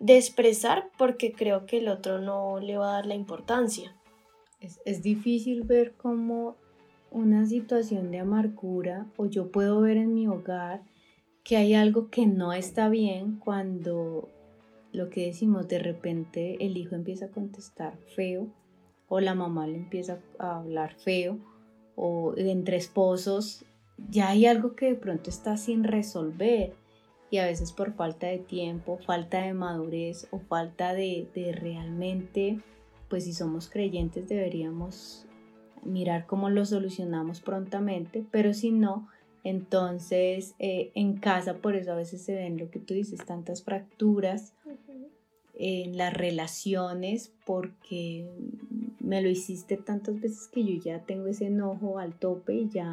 de 0.00 0.16
expresar 0.16 0.90
porque 0.98 1.32
creo 1.32 1.66
que 1.66 1.78
el 1.78 1.88
otro 1.88 2.18
no 2.18 2.58
le 2.58 2.76
va 2.76 2.90
a 2.90 2.92
dar 2.94 3.06
la 3.06 3.14
importancia. 3.14 3.94
Es, 4.60 4.80
es 4.84 5.02
difícil 5.02 5.62
ver 5.62 5.92
cómo 5.96 6.56
una 7.10 7.46
situación 7.46 8.10
de 8.10 8.18
amargura 8.18 9.06
o 9.16 9.26
yo 9.26 9.52
puedo 9.52 9.80
ver 9.80 9.96
en 9.96 10.14
mi 10.14 10.26
hogar 10.26 10.82
que 11.44 11.56
hay 11.56 11.74
algo 11.74 12.10
que 12.10 12.26
no 12.26 12.52
está 12.52 12.88
bien 12.88 13.38
cuando 13.38 14.28
lo 14.92 15.10
que 15.10 15.26
decimos, 15.26 15.68
de 15.68 15.78
repente 15.78 16.56
el 16.64 16.76
hijo 16.76 16.94
empieza 16.94 17.26
a 17.26 17.30
contestar 17.30 17.96
feo 18.16 18.48
o 19.08 19.20
la 19.20 19.34
mamá 19.34 19.66
le 19.66 19.76
empieza 19.76 20.18
a 20.38 20.58
hablar 20.58 20.94
feo 20.94 21.38
o 21.96 22.34
entre 22.36 22.76
esposos 22.76 23.64
ya 24.10 24.28
hay 24.28 24.46
algo 24.46 24.74
que 24.74 24.86
de 24.86 24.94
pronto 24.94 25.30
está 25.30 25.56
sin 25.56 25.84
resolver. 25.84 26.72
Y 27.30 27.38
a 27.38 27.46
veces 27.46 27.72
por 27.72 27.94
falta 27.94 28.28
de 28.28 28.38
tiempo, 28.38 28.98
falta 29.04 29.42
de 29.42 29.54
madurez 29.54 30.28
o 30.30 30.38
falta 30.38 30.94
de, 30.94 31.28
de 31.34 31.52
realmente, 31.52 32.60
pues 33.08 33.24
si 33.24 33.32
somos 33.32 33.68
creyentes 33.68 34.28
deberíamos 34.28 35.26
mirar 35.84 36.26
cómo 36.26 36.48
lo 36.48 36.64
solucionamos 36.64 37.40
prontamente, 37.40 38.24
pero 38.30 38.54
si 38.54 38.70
no, 38.70 39.08
Entonces, 39.44 40.54
eh, 40.58 40.90
en 40.94 41.18
casa, 41.18 41.58
por 41.58 41.76
eso 41.76 41.92
a 41.92 41.96
veces 41.96 42.22
se 42.22 42.34
ven 42.34 42.56
lo 42.56 42.70
que 42.70 42.80
tú 42.80 42.94
dices, 42.94 43.24
tantas 43.26 43.62
fracturas 43.62 44.54
en 45.56 45.96
las 45.96 46.12
relaciones, 46.12 47.32
porque 47.46 48.26
me 49.00 49.22
lo 49.22 49.28
hiciste 49.28 49.76
tantas 49.76 50.20
veces 50.20 50.48
que 50.48 50.64
yo 50.64 50.82
ya 50.82 51.00
tengo 51.00 51.28
ese 51.28 51.46
enojo 51.46 51.98
al 51.98 52.14
tope 52.14 52.54
y 52.54 52.68
ya, 52.68 52.90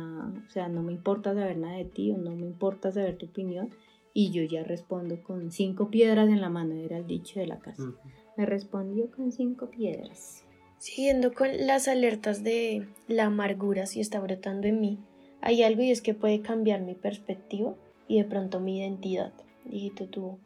o 0.48 0.50
sea, 0.50 0.68
no 0.68 0.84
me 0.84 0.92
importa 0.92 1.34
saber 1.34 1.58
nada 1.58 1.78
de 1.78 1.86
ti 1.86 2.12
o 2.12 2.18
no 2.18 2.36
me 2.36 2.46
importa 2.46 2.92
saber 2.92 3.18
tu 3.18 3.28
opinión 3.28 3.70
y 4.14 4.32
yo 4.32 4.44
ya 4.44 4.64
respondo 4.64 5.24
con 5.24 5.52
cinco 5.52 5.90
piedras 5.90 6.30
en 6.30 6.42
la 6.42 6.50
mano, 6.50 6.76
era 6.76 6.98
el 6.98 7.08
dicho 7.08 7.40
de 7.40 7.48
la 7.48 7.60
casa. 7.60 7.94
Me 8.38 8.46
respondió 8.46 9.10
con 9.12 9.32
cinco 9.32 9.70
piedras. 9.70 10.44
Siguiendo 10.78 11.34
con 11.34 11.50
las 11.66 11.88
alertas 11.88 12.44
de 12.44 12.88
la 13.08 13.26
amargura 13.26 13.86
si 13.86 14.02
está 14.02 14.20
brotando 14.20 14.68
en 14.68 14.82
mí, 14.82 15.00
hay 15.42 15.64
algo 15.64 15.82
y 15.82 15.92
es 15.92 16.02
que 16.02 16.14
puede 16.14 16.42
cambiar 16.42 16.82
mi 16.82 16.96
perspectiva 16.96 17.76
y 18.08 18.18
de 18.18 18.26
pronto 18.26 18.60
mi 18.60 18.80
identidad. 18.80 19.32
Dijiste 19.66 20.08
tú, 20.08 20.40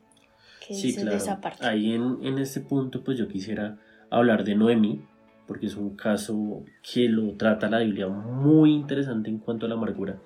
¿qué 0.60 0.74
dices 0.74 1.06
de 1.06 1.16
esa 1.16 1.42
parte? 1.42 1.66
Ahí 1.66 1.94
en, 1.94 2.20
en 2.22 2.38
este 2.38 2.62
punto 2.62 3.04
pues 3.04 3.18
yo 3.18 3.28
quisiera 3.28 3.78
hablar 4.10 4.44
de 4.44 4.56
Noemí, 4.56 5.02
porque 5.48 5.68
es 5.68 5.76
un 5.76 5.96
caso 5.96 6.64
que 6.82 7.08
lo 7.10 7.34
trata 7.34 7.70
la 7.70 7.80
Biblia 7.80 8.08
muy 8.08 8.74
interesante 8.74 9.30
en 9.30 9.40
cuanto 9.40 9.66
a 9.66 9.70
la 9.70 9.76
amargura. 9.76 10.20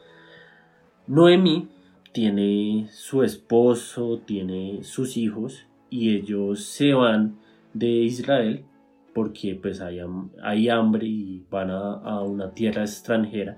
Noemí 1.07 1.69
tiene 2.11 2.87
su 2.91 3.23
esposo, 3.23 4.21
tiene 4.25 4.83
sus 4.83 5.17
hijos 5.17 5.67
y 5.89 6.15
ellos 6.15 6.63
se 6.63 6.93
van 6.93 7.39
de 7.73 7.87
Israel 7.87 8.65
porque 9.13 9.57
pues 9.61 9.81
hay, 9.81 9.99
hay 10.41 10.69
hambre 10.69 11.07
y 11.07 11.45
van 11.49 11.71
a, 11.71 11.93
a, 11.93 12.21
una 12.23 12.51
tierra 12.53 12.83
extranjera 12.83 13.57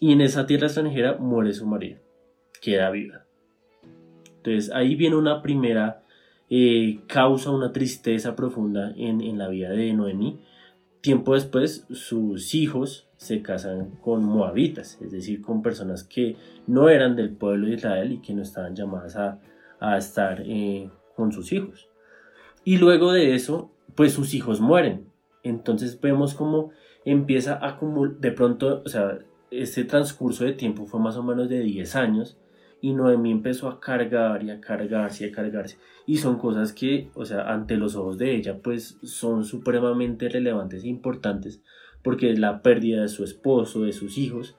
y 0.00 0.12
en 0.12 0.20
esa 0.20 0.46
tierra 0.46 0.66
extranjera 0.66 1.16
muere 1.16 1.52
su 1.52 1.66
marido, 1.66 2.00
queda 2.60 2.90
viva. 2.90 3.25
Entonces 4.46 4.72
ahí 4.72 4.94
viene 4.94 5.16
una 5.16 5.42
primera 5.42 6.04
eh, 6.48 7.00
causa, 7.08 7.50
una 7.50 7.72
tristeza 7.72 8.36
profunda 8.36 8.92
en, 8.96 9.38
la 9.38 9.48
vida 9.48 9.70
de 9.70 9.92
Noemí. 9.92 10.40
Tiempo 11.00 11.34
después 11.34 11.84
sus 11.90 12.54
hijos 12.54 13.08
se 13.16 13.42
casan 13.42 13.90
con 14.00 14.24
moabitas, 14.24 15.00
es 15.02 15.10
decir, 15.10 15.40
con 15.42 15.62
personas 15.62 16.04
que 16.04 16.36
no 16.66 16.88
eran 16.88 17.16
del 17.16 17.30
pueblo 17.30 17.66
de 17.66 17.74
Israel 17.74 18.12
y 18.12 18.18
que 18.18 18.34
no 18.34 18.42
estaban 18.42 18.76
llamadas 18.76 19.16
a, 19.16 19.40
estar 19.98 20.42
eh, 20.44 20.90
con 21.16 21.32
sus 21.32 21.52
hijos. 21.52 21.88
Y 22.64 22.78
luego 22.78 23.12
de 23.12 23.34
eso, 23.34 23.72
pues 23.94 24.12
sus 24.12 24.32
hijos 24.34 24.60
mueren. 24.60 25.08
Entonces 25.42 26.00
vemos 26.00 26.34
cómo 26.34 26.70
empieza 27.04 27.58
a 27.64 27.78
como 27.78 28.06
de 28.08 28.32
pronto, 28.32 28.82
o 28.84 28.88
sea, 28.88 29.18
este 29.50 29.84
transcurso 29.84 30.44
de 30.44 30.52
tiempo 30.52 30.86
fue 30.86 31.00
más 31.00 31.16
o 31.16 31.22
menos 31.22 31.48
de 31.48 31.60
10 31.60 31.96
años 31.96 32.36
y 32.80 32.92
Noemí 32.92 33.30
empezó 33.30 33.68
a 33.68 33.80
cargar 33.80 34.42
y 34.42 34.50
a 34.50 34.60
cargarse 34.60 35.26
y 35.26 35.30
a 35.30 35.32
cargarse 35.32 35.78
y 36.06 36.18
son 36.18 36.38
cosas 36.38 36.72
que, 36.72 37.10
o 37.14 37.24
sea, 37.24 37.52
ante 37.52 37.76
los 37.76 37.96
ojos 37.96 38.18
de 38.18 38.34
ella 38.34 38.58
pues 38.62 38.98
son 39.02 39.44
supremamente 39.44 40.28
relevantes 40.28 40.84
e 40.84 40.88
importantes 40.88 41.62
porque 42.02 42.30
es 42.30 42.38
la 42.38 42.62
pérdida 42.62 43.02
de 43.02 43.08
su 43.08 43.24
esposo, 43.24 43.82
de 43.82 43.92
sus 43.92 44.18
hijos 44.18 44.56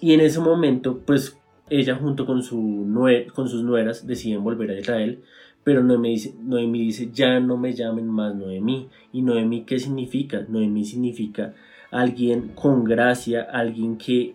y 0.00 0.12
en 0.14 0.20
ese 0.20 0.40
momento 0.40 1.00
pues 1.06 1.38
ella 1.68 1.94
junto 1.94 2.26
con, 2.26 2.42
su 2.42 2.86
con 3.34 3.48
sus 3.48 3.62
nueras 3.62 4.06
deciden 4.06 4.42
volver 4.42 4.70
a 4.70 4.78
Israel 4.78 5.22
pero 5.62 5.82
Noemí 5.82 6.10
dice, 6.10 6.34
Noemí 6.40 6.80
dice, 6.80 7.10
ya 7.12 7.38
no 7.38 7.56
me 7.56 7.74
llamen 7.74 8.08
más 8.08 8.34
Noemí. 8.34 8.88
¿Y 9.12 9.22
Noemí 9.22 9.64
qué 9.64 9.78
significa? 9.78 10.44
Noemí 10.48 10.84
significa 10.84 11.54
alguien 11.90 12.52
con 12.54 12.84
gracia, 12.84 13.42
alguien 13.42 13.98
que 13.98 14.34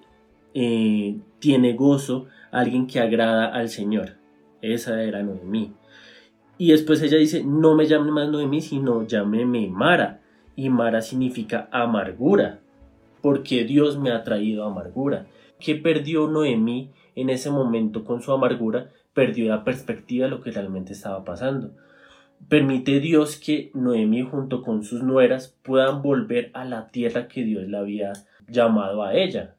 eh, 0.56 1.20
tiene 1.40 1.74
gozo, 1.74 2.28
alguien 2.50 2.88
que 2.88 3.02
agrada 3.02 3.48
al 3.48 3.68
Señor. 3.70 4.14
Esa 4.62 5.04
era 5.04 5.22
Noemí. 5.22 5.74
Y 6.58 6.72
después 6.72 7.02
ella 7.02 7.18
dice, 7.18 7.44
no 7.44 7.76
me 7.76 7.86
llame 7.86 8.12
más 8.12 8.30
Noemí, 8.30 8.62
sino 8.62 9.06
llámeme 9.06 9.68
Mara. 9.68 10.22
Y 10.56 10.70
Mara 10.70 11.02
significa 11.02 11.68
amargura, 11.72 12.62
porque 13.22 13.66
Dios 13.66 14.00
me 14.00 14.12
ha 14.12 14.24
traído 14.24 14.64
amargura. 14.64 15.28
¿Qué 15.60 15.76
perdió 15.76 16.28
Noemí 16.28 16.92
en 17.16 17.30
ese 17.30 17.52
momento 17.52 18.06
con 18.06 18.22
su 18.22 18.32
amargura? 18.32 18.90
Perdió 19.14 19.50
la 19.50 19.66
perspectiva 19.66 20.26
de 20.26 20.32
lo 20.32 20.42
que 20.42 20.52
realmente 20.52 20.94
estaba 20.94 21.26
pasando. 21.26 21.72
Permite 22.48 23.02
Dios 23.02 23.36
que 23.36 23.72
Noemí 23.74 24.22
junto 24.22 24.62
con 24.62 24.84
sus 24.84 25.04
nueras 25.04 25.58
puedan 25.64 26.02
volver 26.02 26.52
a 26.54 26.64
la 26.64 26.88
tierra 26.88 27.28
que 27.28 27.44
Dios 27.44 27.68
le 27.68 27.78
había 27.78 28.14
llamado 28.48 29.04
a 29.04 29.16
ella. 29.16 29.56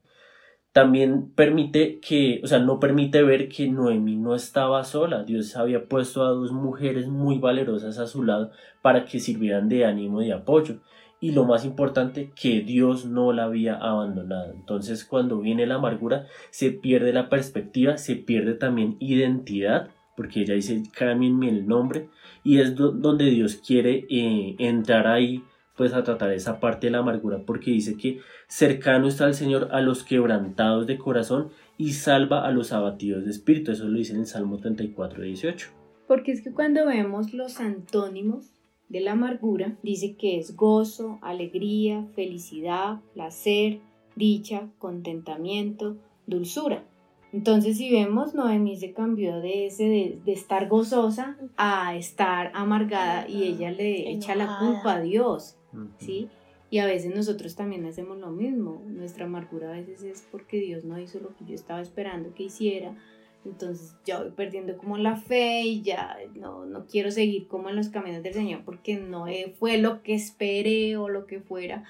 También 0.77 1.31
permite 1.35 2.01
que, 2.01 2.43
o 2.45 2.47
sea, 2.47 2.59
no 2.59 2.79
permite 2.79 3.23
ver 3.23 3.49
que 3.49 3.67
Noemí 3.67 4.17
no 4.17 4.35
estaba 4.35 4.85
sola. 4.85 5.25
Dios 5.25 5.57
había 5.57 5.89
puesto 5.89 6.23
a 6.23 6.29
dos 6.29 6.53
mujeres 6.53 7.09
muy 7.09 7.39
valerosas 7.39 7.97
a 7.99 8.07
su 8.07 8.23
lado 8.23 8.51
para 8.83 9.07
que 9.07 9.19
sirvieran 9.19 9.71
de 9.71 9.87
ánimo 9.87 10.21
y 10.21 10.33
apoyo. 10.33 10.81
Y 11.19 11.33
lo 11.33 11.47
más 11.47 11.65
importante, 11.65 12.31
que 12.39 12.61
Dios 12.61 13.07
no 13.07 13.33
la 13.33 13.45
había 13.45 13.77
abandonado. 13.77 14.53
Entonces, 14.53 15.07
cuando 15.07 15.41
viene 15.41 15.65
la 15.65 15.77
amargura, 15.77 16.27
se 16.51 16.73
pierde 16.73 17.15
la 17.15 17.31
perspectiva, 17.31 17.97
se 17.97 18.17
pierde 18.17 18.53
también 18.53 18.99
identidad 19.01 19.89
porque 20.15 20.43
ella 20.43 20.53
dice, 20.53 20.83
cámbienme 20.95 21.49
el 21.49 21.67
nombre, 21.67 22.11
y 22.45 22.59
es 22.59 22.75
donde 22.75 23.31
Dios 23.31 23.63
quiere 23.67 24.07
eh, 24.11 24.57
entrar 24.59 25.07
ahí, 25.07 25.43
pues 25.75 25.93
a 25.93 26.05
tratar 26.05 26.33
esa 26.33 26.59
parte 26.59 26.87
de 26.87 26.91
la 26.91 26.99
amargura, 26.99 27.41
porque 27.47 27.71
dice 27.71 27.97
que 27.97 28.21
cercano 28.47 29.09
está 29.09 29.27
el 29.27 29.35
Señor 29.35 29.69
a 29.73 29.81
los 29.81 30.05
quebrantados 30.05 30.87
de 30.87 30.99
corazón 30.99 31.51
y 31.79 31.93
salva 31.93 32.47
a 32.47 32.51
los 32.51 32.73
abatidos 32.73 33.25
de 33.25 33.31
espíritu, 33.31 33.73
eso 33.73 33.87
lo 33.87 33.99
dice 33.99 34.15
en 34.15 34.21
el 34.21 34.27
Salmo 34.27 34.59
34, 34.59 35.23
18. 35.23 35.71
Porque 36.07 36.33
es 36.33 36.43
que 36.43 36.53
cuando 36.53 36.87
vemos 36.87 37.35
los 37.35 37.61
antónimos 37.61 38.53
de 38.89 39.01
la 39.01 39.13
amargura, 39.13 39.77
dice 39.83 40.17
que 40.17 40.39
es 40.39 40.55
gozo, 40.55 41.19
alegría, 41.23 42.07
felicidad, 42.15 43.01
placer, 43.15 43.81
dicha, 44.15 44.69
contentamiento, 44.79 45.97
dulzura. 46.27 46.85
Entonces, 47.33 47.77
si 47.77 47.91
vemos, 47.91 48.35
Noemí 48.35 48.77
se 48.77 48.93
cambió 48.93 49.41
de 49.41 49.67
ese 49.67 49.85
de, 50.25 50.33
estar 50.33 50.69
gozosa 50.69 51.37
a 51.57 51.97
estar 51.97 52.53
amargada 52.55 53.29
y 53.29 53.43
ella 53.45 53.71
le 53.73 54.11
echa 54.11 54.35
la 54.37 54.59
culpa 54.59 54.95
a 54.95 55.01
Dios, 55.01 55.59
¿sí? 55.99 56.29
Y 56.69 56.79
a 56.79 56.87
veces 56.87 57.15
nosotros 57.15 57.55
también 57.55 57.85
hacemos 57.87 58.19
lo 58.19 58.31
mismo. 58.31 58.83
Nuestra 58.87 59.27
amargura 59.27 59.69
a 59.69 59.77
veces 59.77 60.03
es 60.03 60.27
porque 60.31 60.59
Dios 60.59 60.85
no 60.85 60.99
hizo 60.99 61.21
lo 61.21 61.35
que 61.37 61.45
yo 61.45 61.55
estaba 61.55 61.81
esperando 61.81 62.35
que 62.35 62.45
hiciera. 62.45 62.97
Entonces 63.45 63.95
ya 64.05 64.21
voy 64.21 64.33
perdiendo 64.33 64.77
como 64.77 64.99
la 64.99 65.17
fe 65.17 65.63
y 65.63 65.83
ya 65.83 66.17
no, 66.35 66.67
no 66.67 66.87
quiero 66.87 67.13
seguir 67.13 67.47
como 67.47 67.71
en 67.71 67.77
los 67.77 67.91
caminos 67.91 68.25
del 68.25 68.35
Señor 68.35 68.63
porque 68.65 68.97
no 68.97 69.27
fue 69.59 69.79
lo 69.79 70.03
que 70.03 70.15
esperé 70.15 70.97
o 70.97 71.09
lo 71.09 71.27
que 71.27 71.41
fuera. 71.41 71.85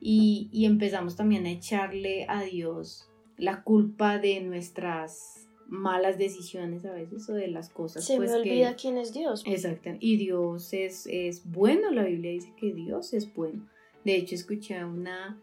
Y, 0.00 0.48
y 0.52 0.64
empezamos 0.66 1.16
también 1.16 1.46
a 1.46 1.50
echarle 1.50 2.24
a 2.28 2.42
Dios 2.42 3.10
la 3.36 3.62
culpa 3.64 4.18
de 4.18 4.40
nuestras 4.40 5.48
malas 5.70 6.18
decisiones 6.18 6.84
a 6.84 6.92
veces 6.92 7.28
o 7.28 7.34
de 7.34 7.48
las 7.48 7.70
cosas. 7.70 8.04
Se 8.04 8.16
pues, 8.16 8.30
me 8.30 8.36
olvida 8.38 8.76
quién 8.76 8.98
es 8.98 9.12
Dios. 9.12 9.42
Exacto. 9.46 9.90
Y 10.00 10.16
Dios 10.16 10.72
es, 10.72 11.06
es 11.06 11.50
bueno. 11.50 11.90
La 11.90 12.04
Biblia 12.04 12.32
dice 12.32 12.52
que 12.56 12.72
Dios 12.72 13.14
es 13.14 13.32
bueno. 13.32 13.66
De 14.04 14.16
hecho, 14.16 14.34
escuché 14.34 14.84
una 14.84 15.40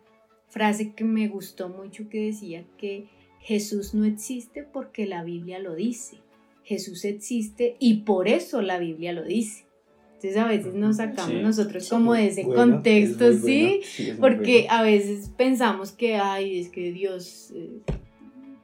frase 0.50 0.94
que 0.94 1.04
me 1.04 1.28
gustó 1.28 1.70
mucho 1.70 2.10
que 2.10 2.26
decía 2.26 2.64
que 2.78 3.08
Jesús 3.40 3.94
no 3.94 4.06
existe 4.06 4.64
porque 4.64 5.06
la 5.06 5.24
Biblia 5.24 5.60
lo 5.60 5.76
dice. 5.76 6.18
Jesús 6.64 7.06
existe 7.06 7.78
y 7.80 8.02
por 8.02 8.28
eso 8.28 8.62
la 8.62 8.78
Biblia 8.78 9.14
lo 9.14 9.24
dice. 9.24 9.68
Entonces 10.16 10.38
a 10.38 10.48
veces 10.48 10.74
nos 10.74 10.98
sacamos 10.98 11.42
nosotros 11.44 11.88
como 11.90 12.14
de 12.16 12.28
ese 12.28 12.44
contexto, 12.44 13.32
¿sí? 13.34 13.82
Porque 14.20 14.66
a 14.68 14.82
veces 14.82 15.30
pensamos 15.38 15.92
que, 15.92 16.16
ay, 16.16 16.60
es 16.60 16.70
que 16.70 16.92
Dios, 16.92 17.54
eh, 17.56 17.82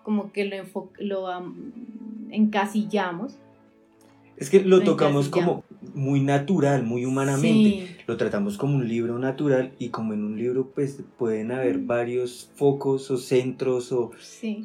como 0.02 0.32
que 0.32 0.46
lo, 0.46 0.92
lo 0.98 1.54
encasillamos. 2.32 3.38
Es 4.38 4.50
que 4.50 4.62
lo 4.62 4.82
tocamos 4.82 5.30
como 5.30 5.64
muy 5.94 6.22
natural, 6.22 6.84
muy 6.84 7.06
humanamente. 7.06 7.98
Lo 8.08 8.18
tratamos 8.18 8.58
como 8.58 8.76
un 8.76 8.88
libro 8.88 9.18
natural 9.20 9.74
y 9.80 9.90
como 9.90 10.14
en 10.14 10.24
un 10.24 10.38
libro 10.38 10.72
pues 10.74 11.00
pueden 11.18 11.52
haber 11.52 11.78
varios 11.78 12.50
focos 12.56 13.10
o 13.12 13.18
centros 13.18 13.92
o 13.92 14.12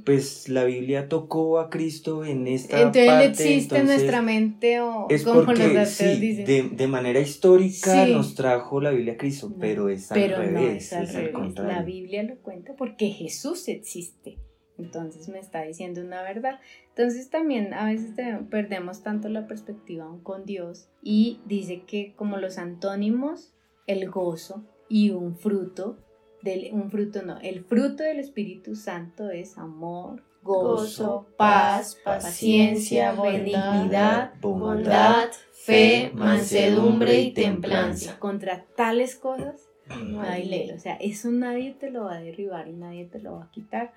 pues 0.04 0.48
la 0.48 0.64
Biblia 0.64 1.08
tocó 1.08 1.60
a 1.60 1.70
Cristo 1.70 2.24
en 2.24 2.48
esta 2.48 2.80
entonces, 2.80 3.06
parte. 3.06 3.26
existe 3.26 3.78
en 3.78 3.86
nuestra 3.86 4.22
mente 4.22 4.80
o 4.80 5.06
es 5.08 5.22
como 5.22 5.44
porque, 5.44 5.86
sí, 5.86 6.42
De, 6.44 6.70
de, 6.72 6.86
manera 6.88 7.20
histórica 7.20 8.06
nos 8.06 8.34
trajo 8.34 8.80
la 8.80 8.90
Biblia 8.90 9.12
a 9.12 9.16
Cristo, 9.16 9.52
pero 9.60 9.88
es 9.88 10.10
al 10.10 10.28
revés. 10.28 10.52
No, 10.52 10.68
es 10.68 10.92
al 10.92 11.06
revés. 11.08 11.54
la 11.56 11.82
Biblia 11.82 12.22
lo 12.24 12.36
cuenta 12.36 12.74
porque 12.76 13.10
Jesús 13.10 13.68
existe. 13.68 14.38
Entonces 14.78 15.28
me 15.28 15.38
está 15.38 15.62
diciendo 15.62 16.00
una 16.00 16.22
verdad. 16.22 16.60
Entonces 16.90 17.30
también 17.30 17.74
a 17.74 17.86
veces 17.86 18.14
perdemos 18.50 19.02
tanto 19.02 19.28
la 19.28 19.46
perspectiva 19.46 20.08
con 20.22 20.44
Dios 20.44 20.88
y 21.02 21.40
dice 21.46 21.82
que 21.86 22.14
como 22.16 22.36
los 22.36 22.58
antónimos, 22.58 23.54
el 23.86 24.10
gozo 24.10 24.64
y 24.88 25.10
un 25.10 25.36
fruto, 25.36 25.98
del, 26.42 26.70
un 26.72 26.90
fruto 26.90 27.22
no, 27.22 27.38
el 27.40 27.64
fruto 27.64 28.02
del 28.04 28.20
Espíritu 28.20 28.76
Santo 28.76 29.30
es 29.30 29.58
amor, 29.58 30.22
gozo, 30.42 31.26
paz, 31.36 31.96
paciencia, 32.04 33.12
benignidad, 33.12 34.32
bondad, 34.40 35.28
fe, 35.52 36.10
mansedumbre 36.14 37.20
y 37.20 37.32
templanza. 37.32 38.18
Contra 38.18 38.64
tales 38.76 39.16
cosas 39.16 39.68
no 39.96 40.22
hay 40.22 40.44
ley. 40.44 40.70
O 40.70 40.78
sea, 40.78 40.94
eso 40.96 41.30
nadie 41.30 41.74
te 41.78 41.90
lo 41.90 42.04
va 42.04 42.16
a 42.16 42.20
derribar 42.20 42.68
y 42.68 42.72
nadie 42.72 43.06
te 43.06 43.20
lo 43.20 43.34
va 43.34 43.44
a 43.44 43.50
quitar. 43.50 43.92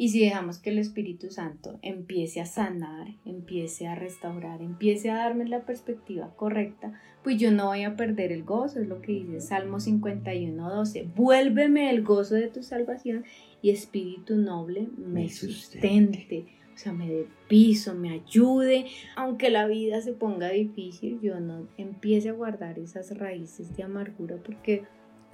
Y 0.00 0.08
si 0.08 0.20
dejamos 0.20 0.56
que 0.56 0.70
el 0.70 0.78
Espíritu 0.78 1.30
Santo 1.30 1.78
empiece 1.82 2.40
a 2.40 2.46
sanar, 2.46 3.08
empiece 3.26 3.86
a 3.86 3.94
restaurar, 3.94 4.62
empiece 4.62 5.10
a 5.10 5.16
darme 5.16 5.46
la 5.46 5.66
perspectiva 5.66 6.34
correcta, 6.36 6.98
pues 7.22 7.36
yo 7.36 7.52
no 7.52 7.66
voy 7.66 7.82
a 7.82 7.96
perder 7.96 8.32
el 8.32 8.42
gozo, 8.42 8.80
es 8.80 8.88
lo 8.88 9.02
que 9.02 9.12
dice 9.12 9.42
Salmo 9.42 9.78
51, 9.78 10.74
12. 10.74 11.06
Vuélveme 11.14 11.90
el 11.90 12.02
gozo 12.02 12.34
de 12.34 12.48
tu 12.48 12.62
salvación 12.62 13.26
y 13.60 13.68
Espíritu 13.68 14.36
noble 14.36 14.88
me, 14.96 15.28
sustente. 15.28 16.46
O 16.74 16.78
sea, 16.78 16.94
me 16.94 17.06
dé 17.06 17.26
piso, 17.46 17.94
me 17.94 18.08
ayude. 18.08 18.86
Aunque 19.16 19.50
la 19.50 19.66
vida 19.66 20.00
se 20.00 20.14
ponga 20.14 20.48
difícil, 20.48 21.20
yo 21.20 21.40
no 21.40 21.68
empiece 21.76 22.30
a 22.30 22.32
guardar 22.32 22.78
esas 22.78 23.18
raíces 23.18 23.76
de 23.76 23.82
amargura 23.82 24.36
porque 24.42 24.84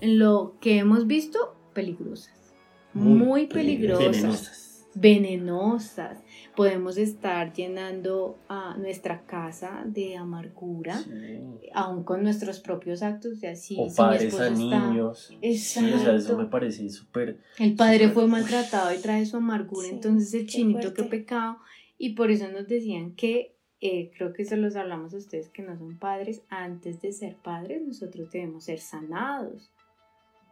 en 0.01 0.19
lo 0.19 0.57
que 0.61 0.79
hemos 0.79 1.07
visto, 1.07 1.55
peligrosas 1.73 2.46
muy, 2.97 3.47
peligrosas, 3.47 4.89
venenosas. 4.95 6.19
Podemos 6.55 6.97
estar 6.97 7.53
llenando 7.53 8.39
a 8.49 8.77
nuestra 8.79 9.27
casa 9.27 9.83
de 9.85 10.17
amargura, 10.17 10.99
aún 11.75 12.03
con 12.05 12.23
nuestros 12.23 12.61
propios 12.61 13.03
actos, 13.03 13.41
de 13.41 13.49
así. 13.49 13.77
O 13.79 13.95
padres 13.95 14.39
a 14.41 14.51
niños. 14.51 15.37
Exacto. 15.43 16.13
eso 16.13 16.39
me 16.39 16.47
parece 16.47 16.89
súper. 16.89 17.39
El 17.59 17.75
padre 17.75 18.09
fue 18.09 18.27
maltratado 18.27 18.95
y 18.95 18.99
trae 18.99 19.27
su 19.27 19.37
amargura, 19.37 19.89
entonces 19.89 20.33
el 20.35 20.47
chinito, 20.47 20.95
qué 20.95 21.03
pecado. 21.05 21.59
Y 21.99 22.15
por 22.15 22.31
eso 22.31 22.49
nos 22.49 22.67
decían 22.67 23.15
que 23.15 23.57
eh, 23.81 24.11
creo 24.17 24.33
que 24.33 24.45
se 24.45 24.57
los 24.57 24.77
hablamos 24.77 25.13
a 25.13 25.19
ustedes 25.19 25.51
que 25.51 25.63
no 25.63 25.77
son 25.77 25.99
padres, 25.99 26.43
antes 26.49 27.03
de 27.03 27.13
ser 27.13 27.37
padres 27.37 27.83
nosotros 27.83 28.31
debemos 28.31 28.65
ser 28.65 28.79
sanados 28.79 29.71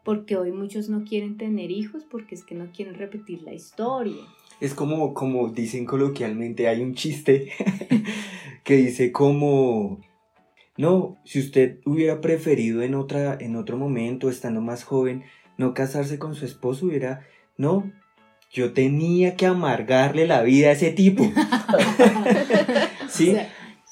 porque 0.04 0.36
hoy 0.36 0.52
muchos 0.52 0.88
no 0.88 1.04
quieren 1.04 1.36
tener 1.36 1.70
hijos 1.70 2.04
porque 2.08 2.34
es 2.34 2.44
que 2.44 2.54
no 2.54 2.70
quieren 2.72 2.94
repetir 2.94 3.42
la 3.42 3.54
historia. 3.54 4.22
Es 4.60 4.74
como, 4.74 5.14
como 5.14 5.48
dicen 5.48 5.86
coloquialmente, 5.86 6.68
hay 6.68 6.82
un 6.82 6.94
chiste 6.94 7.50
que 8.64 8.76
dice 8.76 9.10
como, 9.10 10.00
no, 10.76 11.18
si 11.24 11.40
usted 11.40 11.78
hubiera 11.84 12.20
preferido 12.20 12.82
en, 12.82 12.94
otra, 12.94 13.36
en 13.40 13.56
otro 13.56 13.76
momento, 13.76 14.28
estando 14.28 14.60
más 14.60 14.84
joven, 14.84 15.24
no 15.56 15.74
casarse 15.74 16.18
con 16.18 16.34
su 16.34 16.44
esposo, 16.44 16.86
hubiera, 16.86 17.26
no, 17.56 17.90
yo 18.52 18.72
tenía 18.72 19.36
que 19.36 19.46
amargarle 19.46 20.26
la 20.26 20.42
vida 20.42 20.68
a 20.68 20.72
ese 20.72 20.92
tipo. 20.92 21.24
¿Sí? 23.08 23.36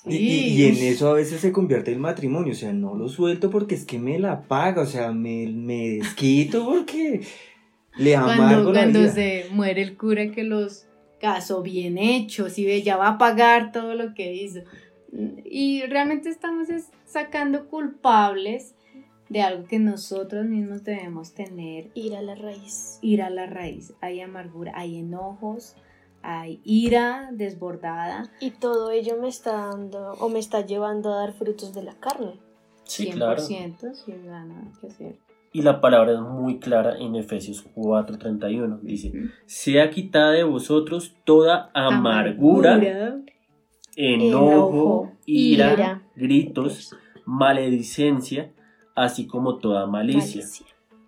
Y, 0.04 0.64
en 0.64 0.76
eso 0.78 1.10
a 1.10 1.14
veces 1.14 1.40
se 1.40 1.52
convierte 1.52 1.92
el 1.92 2.00
matrimonio, 2.00 2.52
o 2.52 2.56
sea, 2.56 2.72
no 2.72 2.96
lo 2.96 3.08
suelto 3.08 3.50
porque 3.50 3.76
es 3.76 3.84
que 3.84 4.00
me 4.00 4.18
la 4.18 4.42
paga, 4.42 4.82
o 4.82 4.86
sea, 4.86 5.12
me, 5.12 5.46
me 5.46 5.90
desquito 5.90 6.64
porque 6.64 7.20
le 7.96 8.16
amargo 8.16 8.72
cuando, 8.72 8.72
cuando 8.72 9.08
se 9.08 9.46
muere 9.52 9.82
el 9.82 9.96
cura 9.96 10.32
que 10.32 10.42
los 10.42 10.86
casó 11.20 11.62
bien 11.62 11.98
hechos 11.98 12.58
y 12.58 12.82
ya 12.82 12.96
va 12.96 13.10
a 13.10 13.18
pagar 13.18 13.70
todo 13.70 13.94
lo 13.94 14.12
que 14.12 14.34
hizo. 14.34 14.60
Y 15.44 15.82
realmente 15.82 16.30
estamos 16.30 16.68
sacando 17.04 17.68
culpables 17.68 18.74
de 19.28 19.40
algo 19.40 19.64
que 19.66 19.78
nosotros 19.78 20.44
mismos 20.46 20.84
debemos 20.84 21.32
tener. 21.32 21.90
Ir 21.94 22.16
a 22.16 22.22
la 22.22 22.34
raíz. 22.34 22.98
Ir 23.02 23.22
a 23.22 23.30
la 23.30 23.46
raíz. 23.46 23.94
Hay 24.00 24.20
amargura, 24.20 24.72
hay 24.74 24.98
enojos, 24.98 25.76
hay 26.22 26.60
ira 26.64 27.30
desbordada. 27.32 28.30
Y 28.40 28.50
todo 28.52 28.90
ello 28.90 29.16
me 29.20 29.28
está 29.28 29.68
dando 29.68 30.12
o 30.14 30.28
me 30.28 30.38
está 30.38 30.64
llevando 30.64 31.12
a 31.12 31.18
dar 31.18 31.32
frutos 31.32 31.74
de 31.74 31.82
la 31.82 31.94
carne. 31.94 32.38
Sí, 32.84 33.10
100%, 33.10 33.14
claro. 33.14 33.40
sin 33.40 34.26
nada 34.26 34.72
que 34.80 34.86
hacer. 34.86 35.18
Y 35.54 35.62
la 35.62 35.80
palabra 35.80 36.12
es 36.12 36.20
muy 36.20 36.58
clara 36.58 36.98
en 36.98 37.14
Efesios 37.14 37.64
4:31. 37.74 38.80
Dice, 38.80 39.12
sea 39.44 39.90
quitada 39.90 40.32
de 40.32 40.44
vosotros 40.44 41.14
toda 41.24 41.70
amargura, 41.74 43.20
enojo, 43.96 45.12
ira, 45.26 46.02
gritos, 46.16 46.96
maledicencia, 47.26 48.50
así 48.94 49.26
como 49.26 49.58
toda 49.58 49.86
malicia. 49.86 50.44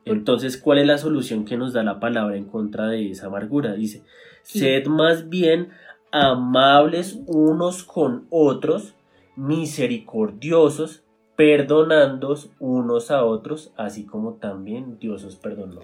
Entonces, 0.05 0.59
¿cuál 0.59 0.79
es 0.79 0.87
la 0.87 0.99
solución 0.99 1.47
que 1.47 1.57
nos 1.57 1.73
da 1.73 1.83
la 1.83 1.99
palabra 1.99 2.37
en 2.37 2.45
contra 2.45 2.89
de 2.89 3.11
esa 3.11 3.29
amargura? 3.29 3.73
Dice, 3.73 4.03
Sed 4.45 4.87
más 4.87 5.31
bien 5.31 5.71
amables 6.13 7.19
unos 7.27 7.83
con 7.83 8.27
otros, 8.29 8.95
misericordiosos, 9.37 11.03
perdonándos 11.35 12.51
unos 12.61 13.11
a 13.11 13.25
otros, 13.25 13.73
así 13.77 14.05
como 14.05 14.35
también 14.35 14.99
Dios 15.01 15.25
os 15.25 15.37
perdonó. 15.37 15.81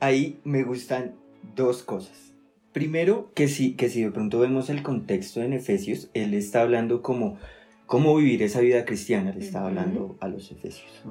Ahí 0.00 0.40
me 0.44 0.62
gustan 0.62 1.16
dos 1.56 1.82
cosas. 1.82 2.32
Primero, 2.72 3.30
que 3.34 3.48
si, 3.48 3.74
que 3.74 3.88
si 3.88 4.04
de 4.04 4.12
pronto 4.12 4.38
vemos 4.38 4.70
el 4.70 4.82
contexto 4.82 5.42
en 5.42 5.52
Efesios, 5.52 6.08
él 6.14 6.34
está 6.34 6.62
hablando 6.62 7.02
como 7.02 7.36
cómo 7.86 8.16
vivir 8.16 8.42
esa 8.44 8.60
vida 8.60 8.84
cristiana, 8.84 9.32
le 9.32 9.44
está 9.44 9.66
hablando 9.66 10.16
a 10.20 10.28
los 10.28 10.52
Efesios. 10.52 11.02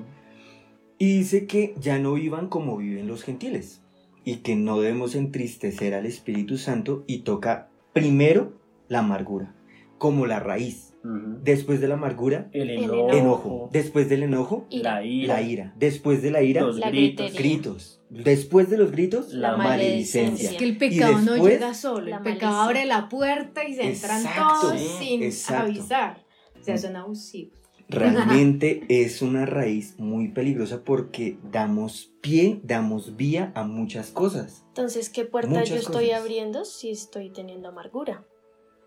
Y 0.98 1.18
dice 1.18 1.48
que 1.48 1.76
ya 1.80 2.00
no 2.00 2.14
vivan 2.14 2.48
como 2.48 2.78
viven 2.78 3.08
los 3.08 3.24
gentiles 3.24 3.82
y 4.28 4.40
que 4.40 4.58
no 4.58 4.82
debemos 4.82 5.16
entristecer 5.16 5.94
al 5.94 6.06
Espíritu 6.06 6.58
Santo 6.58 7.06
y 7.08 7.20
toca 7.20 7.70
primero 7.94 8.60
la 8.90 9.00
amargura, 9.00 9.56
como 9.98 10.26
la 10.26 10.42
raíz. 10.42 10.98
Después 11.44 11.80
de 11.80 11.88
la 11.88 11.94
amargura, 11.94 12.50
el 12.52 12.70
enojo. 12.70 13.70
Después 13.72 14.10
del 14.10 14.24
enojo, 14.24 14.68
la 14.70 15.06
ira. 15.06 15.36
La 15.36 15.42
ira. 15.42 15.74
Después 15.78 16.22
de 16.22 16.32
la 16.32 16.42
ira, 16.42 16.60
los 16.60 16.78
gritos. 16.78 17.34
gritos. 17.36 18.02
Después 18.10 18.70
de 18.70 18.78
los 18.78 18.92
gritos, 18.92 19.32
la, 19.32 19.56
maledicencia. 19.56 20.52
Es 20.52 20.58
que 20.58 20.66
el 20.66 20.76
pecado 20.76 21.22
no 21.22 21.38
llega 21.48 21.74
solo. 21.74 22.18
El 22.18 22.22
pecado 22.22 22.58
abre 22.58 22.84
la 22.84 23.08
puerta 23.08 23.64
y 23.64 23.76
se 23.76 23.94
entran 23.94 24.24
todos 24.36 24.78
sin 25.00 25.24
avisar. 25.56 26.26
O 26.60 26.64
sea, 26.66 26.78
son 26.78 26.98
abusivos 26.98 27.58
realmente 27.90 28.84
es 28.90 29.22
una 29.22 29.46
raíz 29.46 29.98
muy 29.98 30.30
peligrosa 30.30 30.84
porque 30.84 31.38
damos 31.52 32.12
pie, 32.22 32.60
damos 32.64 33.16
vía 33.16 33.52
a 33.56 33.64
muchas 33.64 34.12
cosas. 34.12 34.66
Entonces, 34.70 35.10
¿qué 35.10 35.26
puerta 35.26 35.64
yo 35.64 35.76
estoy 35.76 36.12
abriendo 36.12 36.66
si 36.66 36.92
estoy 36.92 37.30
teniendo 37.30 37.70
amargura? 37.70 38.26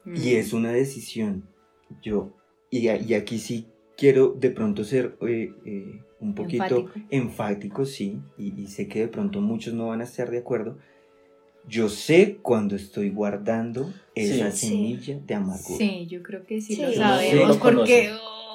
Y 0.04 0.34
es 0.34 0.52
una 0.52 0.72
decisión. 0.72 1.48
Yo, 2.02 2.32
y, 2.70 2.88
aquí 2.88 3.38
sí 3.38 3.66
quiero 3.96 4.28
de 4.28 4.50
pronto 4.50 4.84
ser 4.84 5.16
eh, 5.22 5.52
eh, 5.64 6.00
un 6.20 6.34
poquito 6.34 6.86
enfático, 7.10 7.84
sí, 7.84 8.20
y, 8.38 8.66
sé 8.68 8.86
que 8.86 9.00
de 9.00 9.08
pronto 9.08 9.40
muchos 9.40 9.74
no 9.74 9.88
van 9.88 10.00
a 10.00 10.04
estar 10.04 10.30
de 10.30 10.38
acuerdo. 10.38 10.78
Yo 11.68 11.88
sé 11.88 12.38
cuando 12.40 12.74
estoy 12.74 13.10
guardando 13.10 13.92
esa 14.14 14.50
semilla 14.50 15.18
de 15.18 15.34
amargura. 15.34 15.78
Sí, 15.78 16.06
yo 16.06 16.22
creo 16.22 16.44
que 16.44 16.60
sí, 16.60 16.76
lo 16.76 16.92
sabemos 16.92 17.58
porque 17.58 18.10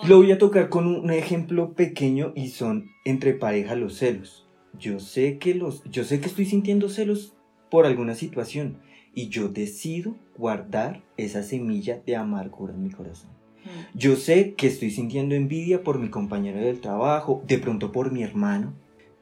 lo 0.08 0.18
voy 0.18 0.32
a 0.32 0.38
tocar 0.38 0.70
con 0.70 0.88
un 0.88 1.10
ejemplo 1.12 1.74
pequeño 1.74 2.32
y 2.36 2.50
son 2.50 2.92
entre 3.06 3.34
pareja 3.34 3.76
los 3.76 3.96
celos. 3.98 4.48
Yo 4.78 5.00
sé 5.00 5.38
que 5.38 5.56
los, 5.56 5.84
yo 5.86 6.04
sé 6.04 6.20
que 6.20 6.28
estoy 6.28 6.46
sintiendo 6.46 6.90
celos 6.90 7.36
por 7.72 7.86
alguna 7.86 8.14
situación 8.14 8.80
y 9.14 9.30
yo 9.30 9.48
decido 9.48 10.16
guardar 10.38 11.02
esa 11.18 11.44
semilla 11.44 12.02
de 12.06 12.16
amargura 12.16 12.74
en 12.74 12.84
mi 12.84 12.92
corazón. 12.92 13.32
Mm. 13.64 13.98
Yo 13.98 14.16
sé 14.16 14.54
que 14.54 14.68
estoy 14.68 14.92
sintiendo 14.92 15.34
envidia 15.34 15.82
por 15.82 15.98
mi 15.98 16.10
compañero 16.10 16.60
del 16.60 16.82
trabajo, 16.82 17.42
de 17.48 17.58
pronto 17.58 17.92
por 17.92 18.12
mi 18.12 18.22
hermano, 18.22 18.74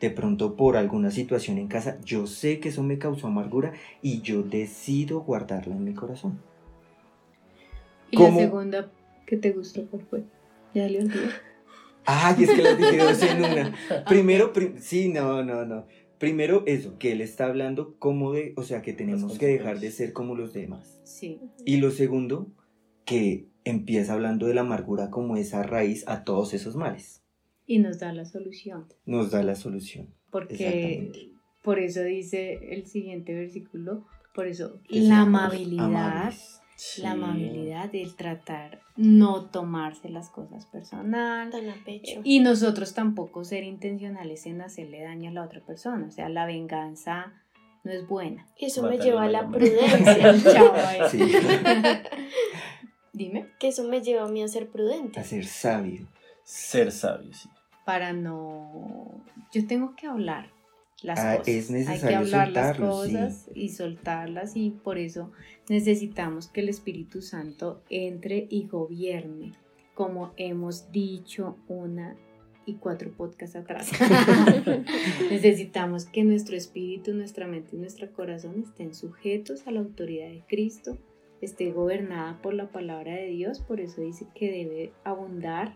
de 0.02 0.10
pronto 0.10 0.56
por 0.56 0.76
alguna 0.76 1.12
situación 1.12 1.60
en 1.60 1.68
casa. 1.68 1.98
Yo 2.04 2.28
sé 2.28 2.60
que 2.60 2.70
eso 2.70 2.84
me 2.84 2.98
causó 2.98 3.28
amargura 3.28 3.74
y 4.02 4.22
yo 4.22 4.44
decido 4.44 5.22
guardarla 5.22 5.76
en 5.76 5.84
mi 5.84 5.94
corazón. 5.94 6.42
¿Y 8.12 8.18
la 8.18 8.34
segunda 8.36 8.92
que 9.26 9.38
te 9.38 9.52
gustó 9.52 9.86
por 9.86 10.02
fue? 10.06 10.24
Ya 10.74 10.88
le 10.88 11.02
olvidé. 11.02 11.30
Ay, 12.06 12.44
es 12.44 12.50
que 12.52 12.62
las 12.62 12.78
dije 12.78 12.98
dos 12.98 13.22
en 13.24 13.38
una. 13.38 13.76
Primero, 14.08 14.52
sí, 14.78 15.10
no, 15.10 15.44
no, 15.44 15.66
no. 15.66 15.86
Primero 16.18 16.64
eso, 16.66 16.98
que 16.98 17.12
él 17.12 17.22
está 17.22 17.46
hablando 17.46 17.98
como 18.00 18.34
de, 18.34 18.54
o 18.56 18.64
sea, 18.64 18.82
que 18.82 18.94
tenemos 18.94 19.38
que 19.38 19.48
dejar 19.48 19.80
de 19.80 19.92
ser 19.92 20.14
como 20.14 20.36
los 20.36 20.54
demás. 20.54 21.02
Sí. 21.04 21.42
Y 21.66 21.78
lo 21.78 21.92
segundo, 21.92 22.52
que 23.06 23.48
empieza 23.66 24.14
hablando 24.14 24.48
de 24.48 24.54
la 24.54 24.62
amargura 24.62 25.10
como 25.10 25.38
esa 25.38 25.64
raíz 25.64 26.08
a 26.08 26.24
todos 26.24 26.54
esos 26.54 26.76
males. 26.76 27.24
Y 27.66 27.80
nos 27.80 28.00
da 28.00 28.14
la 28.14 28.26
solución. 28.26 28.88
Nos 29.06 29.32
da 29.32 29.44
la 29.44 29.56
solución. 29.56 30.14
Porque 30.32 31.12
por 31.62 31.80
eso 31.80 32.04
dice 32.04 32.60
el 32.72 32.86
siguiente 32.88 33.34
versículo, 33.34 34.06
por 34.34 34.48
eso 34.48 34.82
la 34.90 35.22
amabilidad 35.22 36.34
la 36.98 37.12
amabilidad, 37.12 37.94
el 37.94 38.16
tratar, 38.16 38.82
no 38.96 39.46
tomarse 39.46 40.10
las 40.10 40.30
cosas 40.30 40.66
personal. 40.66 41.52
pecho. 41.86 42.22
Y 42.24 42.40
nosotros 42.40 42.94
tampoco 42.94 43.44
ser 43.44 43.64
intencionales 43.64 44.46
en 44.46 44.62
hacerle 44.62 45.02
daño 45.02 45.30
a 45.30 45.34
la 45.34 45.44
otra 45.44 45.62
persona. 45.62 46.08
O 46.08 46.12
sea, 46.12 46.30
la 46.30 46.46
venganza 46.46 47.34
no 47.84 47.92
es 47.92 48.08
buena. 48.08 48.48
Eso 48.58 48.84
me 48.84 48.98
lleva 48.98 49.24
a 49.24 49.30
la 49.30 49.48
prudencia. 49.50 50.36
Chao. 50.54 50.74
Sí, 51.10 51.20
Dime. 53.14 53.48
que 53.60 53.68
eso 53.68 53.84
me 53.84 54.02
lleva 54.02 54.24
a 54.24 54.28
mí 54.28 54.42
a 54.42 54.48
ser 54.48 54.70
prudente. 54.70 55.20
a 55.20 55.24
ser 55.24 55.46
sabio. 55.46 56.08
Ser 56.44 56.92
sabio, 56.92 57.32
sí. 57.34 57.50
Para 57.86 58.14
no... 58.14 59.24
Yo 59.52 59.68
tengo 59.68 59.96
que 59.96 60.08
hablar 60.08 60.50
las 61.04 61.20
Ah, 61.20 61.38
cosas. 61.38 61.48
es 61.50 61.70
Hay 61.70 61.76
que 61.76 61.80
necesario 61.80 62.18
hablar 62.18 62.52
las 62.52 62.76
sí. 62.78 62.82
cosas 62.82 63.50
y 63.54 63.70
soltarlas 63.70 64.56
y 64.56 64.72
por 64.72 64.98
eso 64.98 65.32
necesitamos 65.70 66.48
que 66.48 66.62
el 66.62 66.70
Espíritu 66.70 67.22
Santo 67.22 67.82
entre 67.90 68.48
y 68.50 68.68
gobierne, 68.68 69.52
como 69.94 70.32
hemos 70.38 70.92
dicho 70.92 71.58
una 71.68 72.16
y 72.66 72.76
cuatro 72.76 73.12
podcasts 73.12 73.56
atrás. 73.58 73.92
Necesitamos 75.30 76.06
que 76.06 76.24
nuestro 76.24 76.56
espíritu, 76.56 77.14
nuestra 77.14 77.48
mente 77.48 77.76
y 77.76 77.80
nuestro 77.80 78.12
corazón 78.14 78.64
estén 78.66 78.94
sujetos 78.94 79.68
a 79.68 79.72
la 79.72 79.82
autoridad 79.82 80.28
de 80.30 80.44
Cristo, 80.48 80.98
esté 81.42 81.72
gobernada 81.72 82.42
por 82.42 82.54
la 82.54 82.70
palabra 82.72 83.14
de 83.16 83.28
Dios, 83.28 83.60
por 83.60 83.82
eso 83.82 84.02
dice 84.02 84.26
que 84.34 84.50
debe 84.52 84.92
abundar 85.04 85.76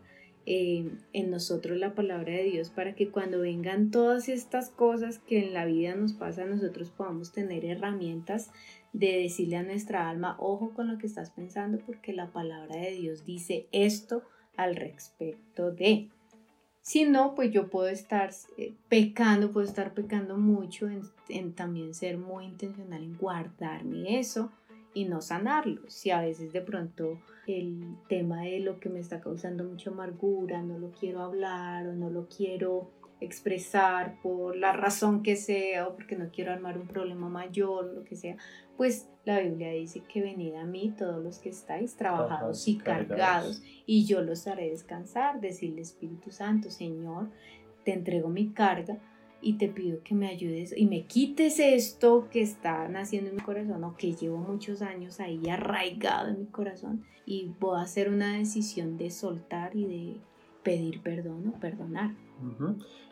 eh, 0.50 0.90
en 1.12 1.30
nosotros 1.30 1.78
la 1.78 1.94
palabra 1.94 2.32
de 2.32 2.46
Dios 2.46 2.70
para 2.70 2.96
que 2.96 3.10
cuando 3.10 3.42
vengan 3.42 3.92
todas 3.92 4.30
estas 4.30 4.70
cosas 4.70 5.20
que 5.20 5.46
en 5.46 5.54
la 5.54 5.66
vida 5.66 5.94
nos 5.94 6.14
pasa, 6.14 6.46
nosotros 6.46 6.90
podamos 6.90 7.34
tener 7.34 7.66
herramientas 7.66 8.50
de 8.94 9.24
decirle 9.24 9.58
a 9.58 9.64
nuestra 9.64 10.10
alma, 10.10 10.38
ojo 10.40 10.72
con 10.74 10.88
lo 10.88 10.98
que 10.98 11.06
estás 11.06 11.32
pensando, 11.32 11.80
porque 11.86 12.14
la 12.14 12.32
palabra 12.32 12.78
de 12.78 12.92
Dios 12.92 13.26
dice 13.26 13.68
esto 13.74 14.24
al 14.56 14.78
respecto 14.78 15.74
de. 15.74 16.08
Si 16.80 17.04
no, 17.04 17.36
pues 17.36 17.52
yo 17.52 17.70
puedo 17.70 17.90
estar 17.90 18.32
eh, 18.58 18.74
pecando, 18.88 19.52
puedo 19.52 19.68
estar 19.68 19.94
pecando 19.94 20.38
mucho 20.38 20.88
en 21.28 21.52
también 21.56 21.94
ser 21.94 22.18
muy 22.18 22.46
intencional 22.46 23.04
en 23.04 23.18
guardarme 23.18 24.18
eso 24.18 24.50
y 24.94 25.06
no 25.06 25.22
sanarlo. 25.22 25.82
Si 25.90 26.12
a 26.12 26.22
veces 26.22 26.52
de 26.54 26.62
pronto 26.62 27.20
el 27.48 27.96
tema 28.10 28.42
de 28.42 28.60
lo 28.60 28.80
que 28.80 28.90
me 28.90 29.00
está 29.00 29.22
causando 29.22 29.64
mucha 29.64 29.90
amargura, 29.90 30.62
no 30.62 30.78
lo 30.78 30.92
quiero 30.92 31.22
hablar 31.22 31.88
o 31.88 31.94
no 31.94 32.10
lo 32.10 32.28
quiero 32.28 32.92
expresar 33.20 34.20
por 34.22 34.56
la 34.56 34.74
razón 34.74 35.24
que 35.24 35.36
sea 35.36 35.88
o 35.88 35.96
porque 35.96 36.16
no 36.16 36.30
quiero 36.32 36.52
armar 36.52 36.78
un 36.78 36.88
problema 36.88 37.30
mayor, 37.30 37.94
lo 37.94 38.04
que 38.04 38.16
sea, 38.16 38.38
pues 38.76 39.10
la 39.26 39.40
Biblia 39.40 39.72
dice 39.72 40.04
que 40.08 40.22
venid 40.22 40.54
a 40.54 40.66
mí 40.66 40.94
todos 40.96 41.24
los 41.24 41.40
que 41.40 41.50
estáis 41.50 41.96
trabajados 41.96 42.68
y 42.68 42.78
Trabajados 42.78 43.08
y 43.08 43.08
cargados 43.08 43.64
y 43.86 44.06
yo 44.06 44.22
los 44.22 44.48
haré 44.48 44.70
descansar, 44.70 45.42
decirle 45.42 45.82
Espíritu 45.82 46.30
Santo, 46.30 46.70
Señor, 46.70 47.30
te 47.84 47.94
entrego 47.94 48.30
mi 48.30 48.52
carga 48.54 49.00
y 49.42 49.54
te 49.54 49.68
pido 49.68 50.02
que 50.04 50.16
me 50.16 50.28
ayudes 50.28 50.74
y 50.76 50.86
me 50.86 51.06
quites 51.06 51.60
esto 51.60 52.28
que 52.32 52.42
está 52.42 52.88
naciendo 52.88 53.30
en 53.30 53.38
mi 53.38 53.42
corazón 53.42 53.84
o 53.84 53.96
que 53.96 54.14
llevo 54.14 54.38
muchos 54.38 54.82
años 54.82 55.20
ahí 55.20 55.48
arraigado 55.50 56.30
en 56.30 56.40
mi 56.40 56.46
corazón 56.48 57.04
y 57.26 57.52
voy 57.60 57.78
a 57.78 57.84
hacer 57.84 58.10
una 58.10 58.38
decisión 58.38 58.98
de 58.98 59.12
soltar 59.12 59.76
y 59.76 59.86
de 59.86 60.18
pedir 60.64 61.02
perdón 61.02 61.48
o 61.48 61.60
perdonar. 61.60 62.12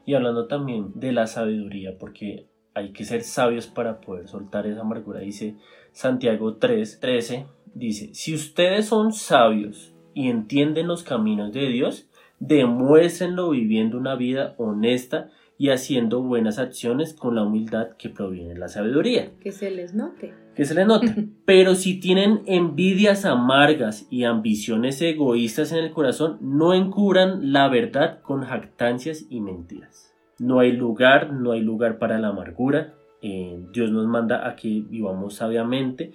Y 0.05 0.13
hablando 0.13 0.47
también 0.47 0.91
de 0.95 1.11
la 1.11 1.27
sabiduría, 1.27 1.97
porque 1.97 2.47
hay 2.73 2.91
que 2.91 3.05
ser 3.05 3.23
sabios 3.23 3.67
para 3.67 4.01
poder 4.01 4.27
soltar 4.27 4.67
esa 4.67 4.81
amargura, 4.81 5.19
dice 5.19 5.55
Santiago 5.91 6.55
3, 6.55 6.99
13, 6.99 7.45
dice, 7.73 8.13
si 8.13 8.33
ustedes 8.33 8.87
son 8.87 9.13
sabios 9.13 9.93
y 10.13 10.29
entienden 10.29 10.87
los 10.87 11.03
caminos 11.03 11.53
de 11.53 11.67
Dios, 11.67 12.09
demuéstrenlo 12.39 13.49
viviendo 13.51 13.97
una 13.97 14.15
vida 14.15 14.55
honesta 14.57 15.29
y 15.57 15.69
haciendo 15.69 16.21
buenas 16.21 16.59
acciones 16.59 17.13
con 17.13 17.35
la 17.35 17.43
humildad 17.43 17.91
que 17.97 18.09
proviene 18.09 18.49
de 18.53 18.59
la 18.59 18.67
sabiduría. 18.67 19.31
Que 19.39 19.51
se 19.51 19.71
les 19.71 19.93
note. 19.93 20.33
que 20.55 20.65
se 20.65 20.75
les 20.75 20.85
nota. 20.85 21.15
Pero 21.45 21.75
si 21.75 21.99
tienen 21.99 22.41
envidias 22.45 23.25
amargas 23.25 24.07
y 24.09 24.25
ambiciones 24.25 25.01
egoístas 25.01 25.71
en 25.71 25.79
el 25.79 25.91
corazón, 25.91 26.37
no 26.41 26.73
encubran 26.73 27.53
la 27.53 27.67
verdad 27.69 28.21
con 28.21 28.43
jactancias 28.43 29.25
y 29.29 29.39
mentiras. 29.41 30.13
No 30.39 30.59
hay 30.59 30.73
lugar, 30.73 31.31
no 31.31 31.51
hay 31.53 31.61
lugar 31.61 31.97
para 31.97 32.19
la 32.19 32.29
amargura. 32.29 32.93
Eh, 33.21 33.57
Dios 33.71 33.91
nos 33.91 34.05
manda 34.07 34.47
a 34.47 34.55
que 34.55 34.83
vivamos 34.87 35.35
sabiamente, 35.35 36.11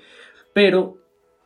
pero 0.53 1.00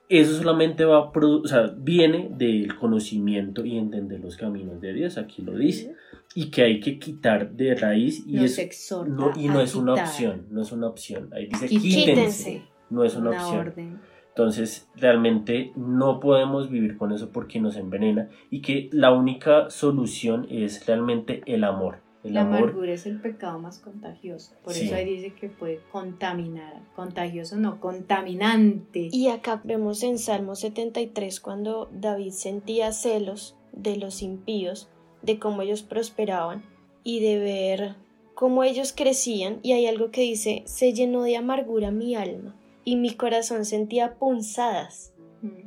eso 0.09 0.37
solamente 0.37 0.85
va 0.85 0.99
a 0.99 1.12
o 1.14 1.47
sea, 1.47 1.75
viene 1.77 2.31
del 2.37 2.77
conocimiento 2.77 3.64
y 3.64 3.79
entender 3.79 4.21
los 4.21 4.37
caminos 4.37 4.81
de 4.81 4.93
Dios, 4.93 5.19
aquí 5.19 5.43
lo 5.43 5.57
dice, 5.57 5.95
y 6.35 6.51
que 6.51 6.62
hay 6.62 6.81
que 6.81 6.99
quitar 6.99 7.53
de 7.53 7.75
raíz 7.75 8.25
y 8.27 8.35
Nos 8.37 8.59
es 8.59 8.93
no, 9.09 9.33
y 9.37 9.49
no 9.49 9.61
es 9.61 9.75
una 9.75 9.95
opción, 9.95 10.47
no 10.51 10.62
es 10.62 10.73
una 10.73 10.88
opción. 10.88 11.31
Ahí 11.33 11.47
dice 11.47 11.69
Quítense. 11.69 11.88
quítense, 11.88 12.62
no 12.90 13.05
es 13.05 13.17
una, 13.17 13.31
Una 13.31 13.43
opción. 13.43 13.61
orden. 13.61 14.01
Entonces, 14.29 14.88
realmente 14.97 15.71
no 15.77 16.19
podemos 16.19 16.69
vivir 16.69 16.97
con 16.97 17.12
eso 17.12 17.31
porque 17.31 17.61
nos 17.61 17.77
envenena 17.77 18.29
y 18.51 18.62
que 18.62 18.90
la 18.93 19.12
única 19.12 19.71
solución 19.71 20.47
es 20.51 20.85
realmente 20.87 21.43
el 21.47 21.62
amor. 21.62 22.04
El 22.25 22.35
La 22.35 22.41
amor, 22.41 22.59
amargura 22.61 22.93
es 22.93 23.05
el 23.07 23.21
pecado 23.21 23.59
más 23.59 23.79
contagioso. 23.79 24.55
Por 24.65 24.73
Sí. 24.73 24.87
eso 24.87 24.95
ahí 24.95 25.05
dice 25.05 25.35
que 25.35 25.49
puede 25.51 25.81
contaminar. 25.93 26.81
Contagioso 26.97 27.57
no, 27.57 27.81
contaminante. 27.81 29.09
Y 29.13 29.29
acá 29.29 29.61
vemos 29.65 30.03
en 30.03 30.19
Salmo 30.19 30.57
73 30.57 31.41
cuando 31.41 31.89
David 31.93 32.31
sentía 32.33 32.93
celos 32.93 33.57
de 33.73 33.97
los 33.97 34.23
impíos, 34.23 34.89
de 35.23 35.39
cómo 35.39 35.63
ellos 35.63 35.83
prosperaban 35.83 36.65
y 37.03 37.21
de 37.21 37.39
ver 37.39 37.95
cómo 38.35 38.65
ellos 38.65 38.93
crecían. 38.93 39.61
Y 39.63 39.73
hay 39.73 39.87
algo 39.87 40.11
que 40.11 40.23
dice, 40.23 40.63
se 40.67 40.93
llenó 40.93 41.23
de 41.23 41.37
amargura 41.37 41.91
mi 41.91 42.15
alma 42.15 42.57
y 42.85 42.97
mi 42.97 43.15
corazón 43.15 43.65
sentía 43.65 44.15
punzadas. 44.15 45.13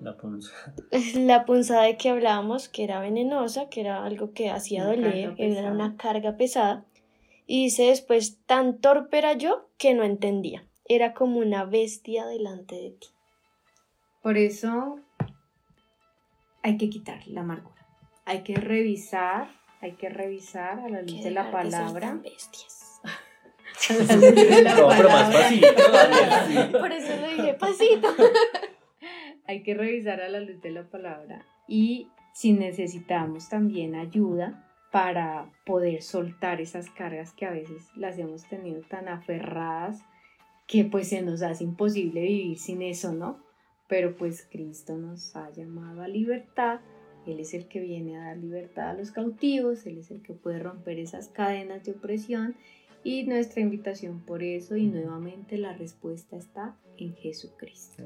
La 0.01 0.17
punza. 0.17 0.51
La 1.15 1.45
punzada 1.45 1.83
de 1.83 1.97
que 1.97 2.09
hablábamos, 2.09 2.67
que 2.69 2.83
era 2.83 2.99
venenosa, 2.99 3.69
que 3.69 3.81
era 3.81 4.03
algo 4.03 4.33
que 4.33 4.49
hacía 4.49 4.83
Una 4.83 4.91
doler, 4.91 5.35
era 5.37 5.71
una 5.71 5.97
carga 5.97 6.35
pesada. 6.37 6.85
Y 7.45 7.65
dice 7.65 7.83
después, 7.83 8.39
tan 8.45 8.79
torpe 8.79 9.19
era 9.19 9.33
yo 9.33 9.69
que 9.77 9.93
no 9.93 10.03
entendía. 10.03 10.65
Era 10.85 11.13
como 11.13 11.39
una 11.39 11.65
bestia 11.65 12.25
delante 12.25 12.75
de 12.75 12.91
ti. 12.91 13.07
Por 14.21 14.37
eso 14.37 14.99
hay 16.63 16.77
que 16.77 16.89
quitar 16.89 17.25
la 17.27 17.41
amargura. 17.41 17.87
Hay 18.25 18.43
que 18.43 18.55
revisar, 18.55 19.49
hay 19.79 19.93
que 19.93 20.09
revisar 20.09 20.79
a 20.79 20.89
la 20.89 21.01
luz 21.01 21.23
de 21.23 21.31
la 21.31 21.45
de 21.45 21.51
palabra. 21.51 22.19
bestias. 22.21 22.99
la 23.89 24.75
No, 24.75 24.89
pero 24.89 25.09
más 25.09 25.29
todavía. 25.29 26.71
Por 26.71 26.91
eso 26.91 27.15
lo 27.21 27.27
dije 27.27 27.53
pasito. 27.53 28.07
Hay 29.47 29.63
que 29.63 29.73
revisar 29.73 30.21
a 30.21 30.29
la 30.29 30.41
luz 30.41 30.61
de 30.61 30.71
la 30.71 30.83
palabra 30.83 31.45
y 31.67 32.09
si 32.33 32.53
necesitamos 32.53 33.49
también 33.49 33.95
ayuda 33.95 34.67
para 34.91 35.51
poder 35.65 36.01
soltar 36.01 36.61
esas 36.61 36.89
cargas 36.89 37.33
que 37.33 37.45
a 37.45 37.51
veces 37.51 37.87
las 37.95 38.17
hemos 38.19 38.47
tenido 38.47 38.81
tan 38.81 39.07
aferradas 39.07 40.03
que 40.67 40.83
pues 40.83 41.09
se 41.09 41.21
nos 41.21 41.41
hace 41.41 41.63
imposible 41.63 42.21
vivir 42.21 42.57
sin 42.57 42.81
eso, 42.81 43.13
¿no? 43.13 43.41
Pero 43.87 44.17
pues 44.17 44.47
Cristo 44.51 44.97
nos 44.97 45.35
ha 45.35 45.49
llamado 45.51 46.01
a 46.01 46.07
libertad, 46.07 46.81
Él 47.25 47.39
es 47.39 47.53
el 47.53 47.67
que 47.67 47.79
viene 47.79 48.17
a 48.17 48.25
dar 48.25 48.37
libertad 48.37 48.89
a 48.89 48.93
los 48.93 49.11
cautivos, 49.11 49.85
Él 49.85 49.97
es 49.97 50.11
el 50.11 50.21
que 50.21 50.33
puede 50.33 50.59
romper 50.59 50.99
esas 50.99 51.29
cadenas 51.29 51.85
de 51.85 51.93
opresión 51.93 52.55
y 53.03 53.23
nuestra 53.23 53.61
invitación 53.61 54.19
por 54.25 54.43
eso 54.43 54.75
y 54.75 54.87
nuevamente 54.87 55.57
la 55.57 55.73
respuesta 55.73 56.35
está 56.37 56.77
en 56.97 57.15
Jesucristo. 57.15 58.03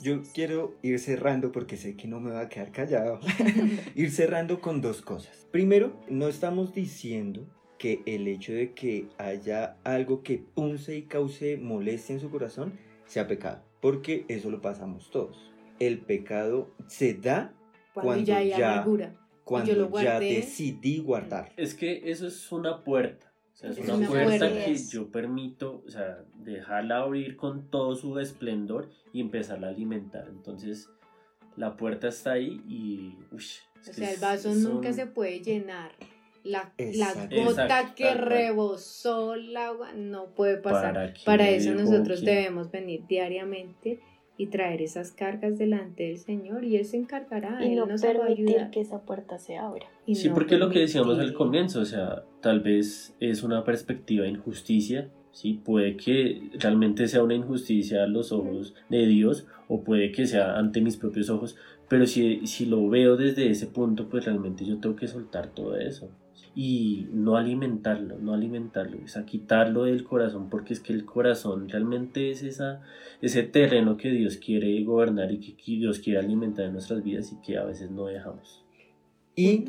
Yo 0.00 0.22
quiero 0.34 0.74
ir 0.82 0.98
cerrando 1.00 1.52
porque 1.52 1.76
sé 1.76 1.96
que 1.96 2.06
no 2.08 2.20
me 2.20 2.30
va 2.30 2.42
a 2.42 2.48
quedar 2.48 2.70
callado. 2.72 3.20
ir 3.94 4.10
cerrando 4.10 4.60
con 4.60 4.80
dos 4.80 5.02
cosas. 5.02 5.46
Primero, 5.50 6.00
no 6.08 6.28
estamos 6.28 6.72
diciendo 6.74 7.46
que 7.78 8.02
el 8.06 8.26
hecho 8.26 8.52
de 8.52 8.72
que 8.74 9.08
haya 9.18 9.76
algo 9.84 10.22
que 10.22 10.38
punce 10.38 10.96
y 10.96 11.02
cause 11.02 11.56
molestia 11.58 12.14
en 12.14 12.20
su 12.20 12.30
corazón 12.30 12.72
sea 13.06 13.26
pecado, 13.28 13.62
porque 13.80 14.24
eso 14.28 14.50
lo 14.50 14.60
pasamos 14.60 15.10
todos. 15.10 15.52
El 15.78 16.00
pecado 16.00 16.74
se 16.88 17.14
da 17.14 17.54
Cuando, 17.94 18.08
Cuando 18.12 18.24
ya 18.24 18.36
hay 18.38 18.48
ya- 18.50 18.72
amargura. 18.72 19.14
cuando 19.44 19.72
lo 19.74 20.00
ya 20.00 20.18
decidí 20.20 20.98
guardar. 20.98 21.52
Es 21.56 21.74
que 21.74 22.10
eso 22.10 22.26
es 22.26 22.50
una 22.52 22.82
puerta. 22.84 23.27
O 23.58 23.60
sea, 23.60 23.70
es, 23.70 23.78
Es 23.78 23.84
una, 23.84 23.94
una 23.96 24.06
puerta, 24.08 24.38
puerta. 24.48 24.64
que 24.64 24.76
yo 24.76 25.10
permito, 25.10 25.82
o 25.84 25.90
sea, 25.90 26.24
dejarla 26.36 26.98
abrir 26.98 27.36
con 27.36 27.68
todo 27.70 27.96
su 27.96 28.16
esplendor 28.20 28.88
y 29.12 29.20
empezarla 29.20 29.66
a 29.66 29.70
alimentar. 29.70 30.28
Entonces, 30.28 30.88
la 31.56 31.76
puerta 31.76 32.06
está 32.06 32.32
ahí 32.32 32.62
y... 32.68 33.16
uy, 33.32 33.44
O 33.80 33.92
sea, 33.92 34.12
el 34.12 34.20
vaso 34.20 34.52
son- 34.54 34.62
nunca 34.62 34.92
se 34.92 35.06
puede 35.06 35.40
llenar. 35.40 35.90
La, 36.44 36.72
la 36.78 37.12
gota 37.14 37.64
Exacto, 37.64 37.94
que 37.96 38.14
rebosó 38.14 39.34
el 39.34 39.56
agua 39.56 39.92
no 39.92 40.26
puede 40.36 40.56
pasar. 40.58 41.14
¿Para 41.24 41.50
eso 41.50 41.74
nosotros 41.74 42.22
debemos 42.24 42.70
venir 42.70 43.06
diariamente 43.08 44.00
y 44.38 44.46
traer 44.46 44.80
esas 44.80 45.12
cargas 45.12 45.58
delante 45.58 46.04
del 46.04 46.18
Señor 46.18 46.64
y 46.64 46.76
Él 46.76 46.86
se 46.86 46.96
encargará. 46.96 47.58
y 47.62 47.72
Él 47.72 47.76
no 47.76 47.84
nos 47.86 48.02
va 48.02 48.10
a 48.10 48.12
permitir 48.14 48.48
ayudar. 48.48 48.70
que 48.70 48.80
esa 48.80 49.02
puerta 49.02 49.38
se 49.38 49.58
abra. 49.58 49.84
Y 50.06 50.14
Sí, 50.14 50.28
no 50.28 50.34
porque 50.34 50.56
lo 50.56 50.70
que 50.70 50.78
decíamos 50.78 51.10
al 51.10 51.16
permitir. 51.16 51.36
comienzo, 51.36 51.80
o 51.80 51.84
sea, 51.84 52.22
tal 52.40 52.60
vez 52.60 53.14
es 53.20 53.42
una 53.42 53.64
perspectiva 53.64 54.24
de 54.24 54.30
injusticia 54.30 55.10
¿sí? 55.32 55.60
Puede 55.64 55.96
que 55.96 56.50
realmente 56.58 57.06
sea 57.06 57.22
una 57.22 57.34
injusticia 57.34 58.02
a 58.02 58.06
los 58.06 58.32
ojos 58.32 58.74
de 58.88 59.06
Dios 59.06 59.46
o 59.68 59.84
puede 59.84 60.10
que 60.10 60.26
sea 60.26 60.58
ante 60.58 60.80
mis 60.80 60.96
propios 60.96 61.30
ojos, 61.30 61.56
pero 61.88 62.06
si, 62.06 62.46
si 62.46 62.66
lo 62.66 62.88
veo 62.88 63.16
desde 63.16 63.50
ese 63.50 63.66
punto, 63.66 64.08
pues 64.08 64.24
realmente 64.24 64.64
yo 64.64 64.78
tengo 64.78 64.96
que 64.96 65.08
soltar 65.08 65.48
todo 65.54 65.76
eso. 65.76 66.10
Y 66.54 67.08
no 67.12 67.36
alimentarlo, 67.36 68.18
no 68.18 68.34
alimentarlo, 68.34 68.98
o 69.04 69.08
sea, 69.08 69.24
quitarlo 69.24 69.84
del 69.84 70.04
corazón, 70.04 70.48
porque 70.50 70.72
es 70.72 70.80
que 70.80 70.92
el 70.92 71.04
corazón 71.04 71.68
realmente 71.68 72.30
es 72.30 72.42
esa, 72.42 72.82
ese 73.22 73.44
terreno 73.44 73.96
que 73.96 74.10
Dios 74.10 74.38
quiere 74.38 74.82
gobernar 74.82 75.30
y 75.30 75.38
que 75.38 75.54
Dios 75.66 76.00
quiere 76.00 76.18
alimentar 76.18 76.66
en 76.66 76.72
nuestras 76.72 77.02
vidas 77.04 77.32
y 77.32 77.40
que 77.40 77.58
a 77.58 77.64
veces 77.64 77.90
no 77.90 78.06
dejamos. 78.06 78.64
Y 79.36 79.64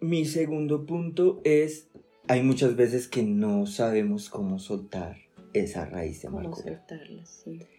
mi 0.00 0.24
segundo 0.24 0.86
punto 0.86 1.40
es, 1.44 1.90
hay 2.26 2.42
muchas 2.42 2.74
veces 2.74 3.06
que 3.06 3.22
no 3.22 3.66
sabemos 3.66 4.30
cómo 4.30 4.58
soltar 4.58 5.23
esa 5.54 5.86
raíz 5.86 6.20
de 6.20 6.28
amargura. 6.28 6.84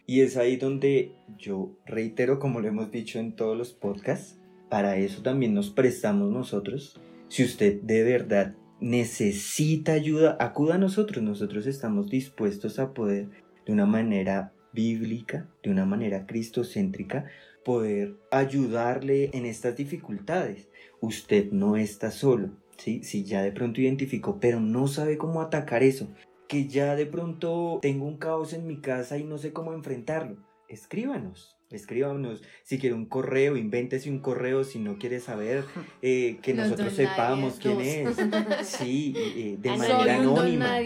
Y 0.07 0.21
es 0.21 0.38
ahí 0.38 0.55
donde 0.55 1.11
yo 1.38 1.78
reitero, 1.86 2.39
como 2.39 2.61
lo 2.61 2.67
hemos 2.67 2.91
dicho 2.91 3.19
en 3.19 3.36
todos 3.36 3.57
los 3.57 3.73
podcasts, 3.73 4.39
para 4.69 4.97
eso 4.97 5.21
también 5.21 5.53
nos 5.53 5.69
prestamos 5.69 6.32
nosotros. 6.32 6.99
Si 7.28 7.43
usted 7.43 7.82
de 7.82 8.03
verdad 8.03 8.55
necesita 8.80 9.93
ayuda, 9.93 10.38
acuda 10.39 10.76
a 10.76 10.80
nosotros. 10.80 11.23
Nosotros 11.23 11.67
estamos 11.67 12.09
dispuestos 12.09 12.80
a 12.80 12.93
poder, 12.93 13.30
de 13.65 13.73
una 13.73 13.86
manera 13.86 14.53
bíblica, 14.73 15.49
de 15.63 15.71
una 15.71 15.86
manera 15.86 16.26
cristocéntrica, 16.26 17.26
poder 17.63 18.15
ayudarle 18.32 19.32
en 19.34 19.45
estas 19.45 19.76
dificultades. 19.76 20.69
Usted 21.01 21.51
no 21.51 21.78
está 21.78 22.11
solo. 22.11 22.51
¿sí? 22.78 23.03
Si 23.03 23.23
ya 23.23 23.41
de 23.41 23.51
pronto 23.51 23.82
identificó, 23.82 24.39
pero 24.39 24.59
no 24.59 24.88
sabe 24.88 25.17
cómo 25.17 25.41
atacar 25.41 25.84
eso, 25.84 26.09
que 26.48 26.68
ya 26.68 26.96
de 26.96 27.06
pronto 27.06 27.80
tengo 27.82 28.06
un 28.06 28.18
caos 28.18 28.54
en 28.54 28.68
mi 28.68 28.80
casa 28.80 29.18
y 29.18 29.24
no 29.24 29.38
sé 29.38 29.54
cómo 29.54 29.74
enfrentarlo, 29.74 30.38
escríbanos. 30.68 31.56
Escríbanos, 31.72 32.43
si 32.64 32.78
quiere 32.78 32.96
un 32.96 33.08
correo, 33.08 33.58
invéntese 33.58 34.12
un 34.12 34.20
correo 34.20 34.64
si 34.64 34.78
no 34.78 35.00
quiere 35.00 35.20
saber, 35.20 35.64
eh, 36.04 36.38
que 36.43 36.54
nosotros 36.54 36.93
sepamos 36.93 37.60
quién 37.60 37.82
es. 37.82 38.18
Sí, 38.64 39.14
eh, 39.18 39.58
de 39.60 39.70
manera 39.78 40.16
anónima. 40.18 40.80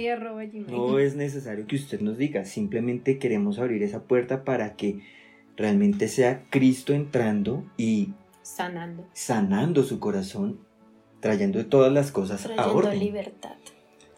No 0.67 0.99
es 0.99 1.15
necesario 1.15 1.67
que 1.67 1.75
usted 1.75 1.99
nos 1.99 2.17
diga, 2.17 2.45
simplemente 2.45 3.19
queremos 3.19 3.59
abrir 3.59 3.83
esa 3.83 4.03
puerta 4.03 4.45
para 4.45 4.75
que 4.75 5.01
realmente 5.57 6.07
sea 6.07 6.45
Cristo 6.49 6.93
entrando 6.93 7.69
y 7.75 8.13
sanando, 8.41 9.05
sanando 9.13 9.83
su 9.83 9.99
corazón, 9.99 10.61
trayendo 11.19 11.65
todas 11.65 11.91
las 11.91 12.11
cosas 12.11 12.49
a 12.57 12.71
orden. 12.71 12.99
libertad. 12.99 13.57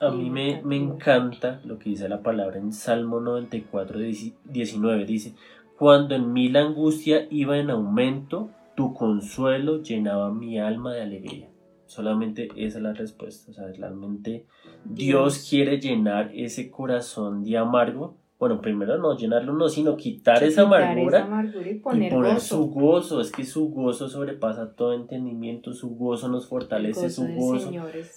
A 0.02 0.10
mí 0.10 0.32
me, 0.32 0.64
me, 0.64 0.78
encanta 0.78 1.62
lo 1.64 1.78
que 1.78 1.92
dice 1.92 2.10
la 2.10 2.24
palabra 2.24 2.58
en 2.58 2.74
Salmo 2.74 3.20
94, 3.20 4.00
19. 4.46 5.06
Dice, 5.06 5.36
cuando 5.78 6.16
en 6.16 6.34
mí 6.34 6.50
la 6.50 6.62
angustia 6.62 7.28
iba 7.30 7.60
en 7.60 7.70
aumento, 7.70 8.50
tu 8.76 8.96
consuelo 8.96 9.84
llenaba 9.84 10.34
mi 10.34 10.60
alma 10.60 10.94
de 10.94 11.02
alegría. 11.04 11.50
Solamente 11.86 12.50
esa 12.56 12.80
es 12.80 12.84
la 12.84 12.94
respuesta. 12.94 13.52
O 13.52 13.54
sea, 13.54 13.68
realmente 13.68 14.48
Dios, 14.86 15.46
quiere 15.48 15.80
llenar 15.80 16.32
ese 16.34 16.72
corazón 16.72 17.44
de 17.44 17.58
amargo. 17.58 18.18
Bueno, 18.40 18.60
primero 18.60 18.98
no 18.98 19.16
llenarlo, 19.16 19.54
no, 19.54 19.70
sino 19.70 19.98
quitar, 19.98 20.44
esa, 20.44 20.64
amargura 20.64 21.30
y 21.64 21.76
poner, 21.76 22.40
su 22.40 22.72
gozo. 22.72 23.22
Es 23.22 23.32
que 23.32 23.44
su 23.44 23.70
gozo 23.70 24.10
sobrepasa 24.10 24.74
todo 24.74 24.94
entendimiento, 24.94 25.74
su 25.74 25.96
gozo 25.96 26.28
nos 26.28 26.48
fortalece, 26.48 27.12
su 27.12 27.28
gozo. 27.28 27.72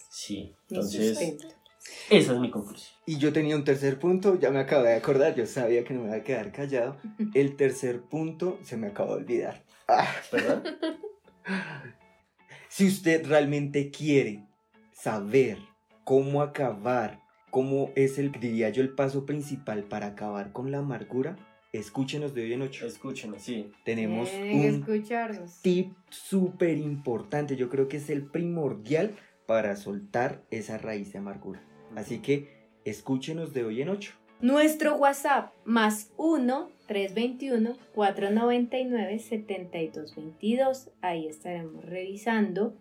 Sí, 0.08 0.54
entonces 0.70 1.36
esa 2.10 2.32
es 2.34 2.38
mi 2.38 2.50
conclusión. 2.50 2.94
Y 3.06 3.18
yo 3.18 3.32
tenía 3.32 3.56
un 3.56 3.64
tercer 3.64 3.98
punto, 3.98 4.38
ya 4.38 4.50
me 4.50 4.58
acabo 4.58 4.84
de 4.84 4.94
acordar, 4.94 5.34
yo 5.34 5.46
sabía 5.46 5.84
que 5.84 5.94
no 5.94 6.02
me 6.02 6.08
iba 6.08 6.16
a 6.16 6.22
quedar 6.22 6.52
callado. 6.52 6.96
El 7.34 7.56
tercer 7.56 8.00
punto 8.02 8.58
se 8.62 8.76
me 8.76 8.88
acabó 8.88 9.16
de 9.16 9.22
olvidar. 9.22 9.62
Ah, 9.88 10.08
¿Perdón? 10.30 10.62
si 12.68 12.86
usted 12.86 13.26
realmente 13.26 13.90
quiere 13.90 14.46
saber 14.92 15.58
cómo 16.04 16.42
acabar, 16.42 17.20
cómo 17.50 17.90
es 17.94 18.18
el, 18.18 18.32
diría 18.32 18.70
yo, 18.70 18.82
el 18.82 18.94
paso 18.94 19.26
principal 19.26 19.84
para 19.84 20.06
acabar 20.06 20.52
con 20.52 20.70
la 20.70 20.78
amargura, 20.78 21.36
escúchenos 21.72 22.34
de 22.34 22.44
hoy 22.44 22.52
en 22.54 22.62
ocho. 22.62 22.86
Escúchenos, 22.86 23.42
sí. 23.42 23.72
Tenemos 23.84 24.30
un 24.32 24.84
tip 25.62 25.94
súper 26.08 26.78
importante, 26.78 27.56
yo 27.56 27.68
creo 27.68 27.88
que 27.88 27.98
es 27.98 28.08
el 28.08 28.24
primordial 28.24 29.14
para 29.46 29.76
soltar 29.76 30.42
esa 30.50 30.78
raíz 30.78 31.12
de 31.12 31.18
amargura. 31.18 31.62
Así 31.96 32.20
que 32.20 32.48
escúchenos 32.84 33.52
de 33.52 33.64
hoy 33.64 33.82
en 33.82 33.88
8. 33.88 34.12
Nuestro 34.40 34.96
WhatsApp 34.96 35.52
más 35.64 36.10
1 36.16 36.68
321 36.86 37.76
499 37.94 39.18
7222. 39.18 40.90
Ahí 41.00 41.26
estaremos 41.26 41.84
revisando 41.84 42.74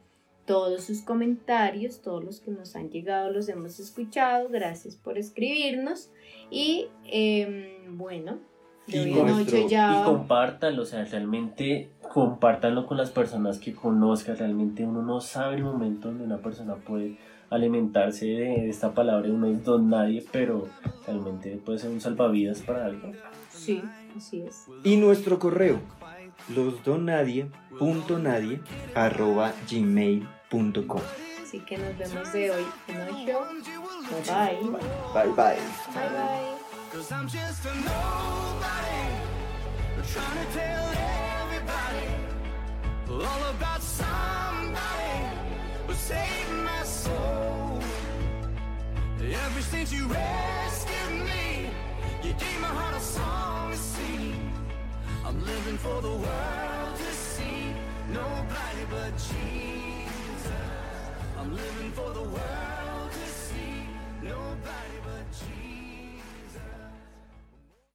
todos 0.46 0.84
sus 0.84 1.02
comentarios, 1.02 2.02
todos 2.02 2.24
los 2.24 2.40
que 2.42 2.52
nos 2.52 2.76
han 2.76 2.90
llegado 2.90 3.32
los 3.32 3.48
hemos 3.48 3.80
escuchado. 3.80 4.50
Gracias 4.50 4.96
por 4.96 5.18
escribirnos. 5.18 6.12
Y 6.50 6.88
em, 7.06 7.98
bueno, 7.98 8.40
y, 8.86 8.98
y 8.98 10.04
compártanlo, 10.04 10.82
o 10.82 10.86
sea, 10.86 11.06
realmente 11.06 11.90
compártanlo 12.14 12.86
con 12.86 12.98
las 12.98 13.12
personas 13.12 13.58
que 13.60 13.74
conozcan. 13.74 14.38
Realmente 14.38 14.86
uno 14.86 15.02
no 15.02 15.22
sabe 15.22 15.56
el 15.56 15.64
momento 15.64 16.10
donde 16.10 16.26
una 16.26 16.40
persona 16.40 16.76
puede 16.76 17.18
alimentarse 17.54 18.26
de 18.26 18.70
esta 18.70 18.94
palabra, 18.94 19.30
uno 19.30 19.48
es 19.48 19.64
don 19.64 19.90
nadie, 19.90 20.26
pero 20.32 20.68
realmente 21.06 21.58
puede 21.64 21.80
ser 21.80 21.92
un 21.92 22.02
salvavidas 22.02 22.62
para 22.62 22.86
algo. 22.86 23.12
Sí, 23.52 23.82
así 24.18 24.42
es. 24.42 24.66
Y 24.84 24.98
nuestro 24.98 25.40
correo, 25.40 25.80
losdonnadie.nadie 26.54 28.60
arroba 28.96 29.54
gmail.com. 29.70 31.02
Así 31.42 31.60
que 31.60 31.78
nos 31.78 31.98
vemos 31.98 32.34
de 32.34 32.52
hoy 32.52 32.66
en 32.88 33.26
show. 33.26 33.44
Bye 34.10 34.22
bye. 34.26 34.58
Bye 35.14 35.30
bye. 35.36 35.58
Bye 35.94 36.10
bye. 36.10 36.54
Ever 49.46 49.62
since 49.62 49.92
you 49.94 50.08
rescued 50.08 51.26
me, 51.26 51.70
you 52.24 52.34
gave 52.34 52.60
my 52.62 52.68
heart 52.68 52.96
a 52.96 53.00
song 53.00 53.72
to 53.72 53.78
sing. 53.78 54.52
I'm 55.26 55.44
living 55.46 55.78
for 55.78 56.02
the 56.02 56.10
world 56.10 56.96
to 56.98 57.14
see, 57.14 57.74
nobody 58.10 58.84
but 58.90 59.12
Jesus. 59.18 60.52
I'm 61.38 61.56
living 61.56 61.92
for 61.92 62.12
the 62.14 62.24
world 62.24 63.12
to 63.12 63.28
see, 63.28 63.88
nobody 64.22 64.98
but 65.04 65.26
Jesus. 65.32 65.63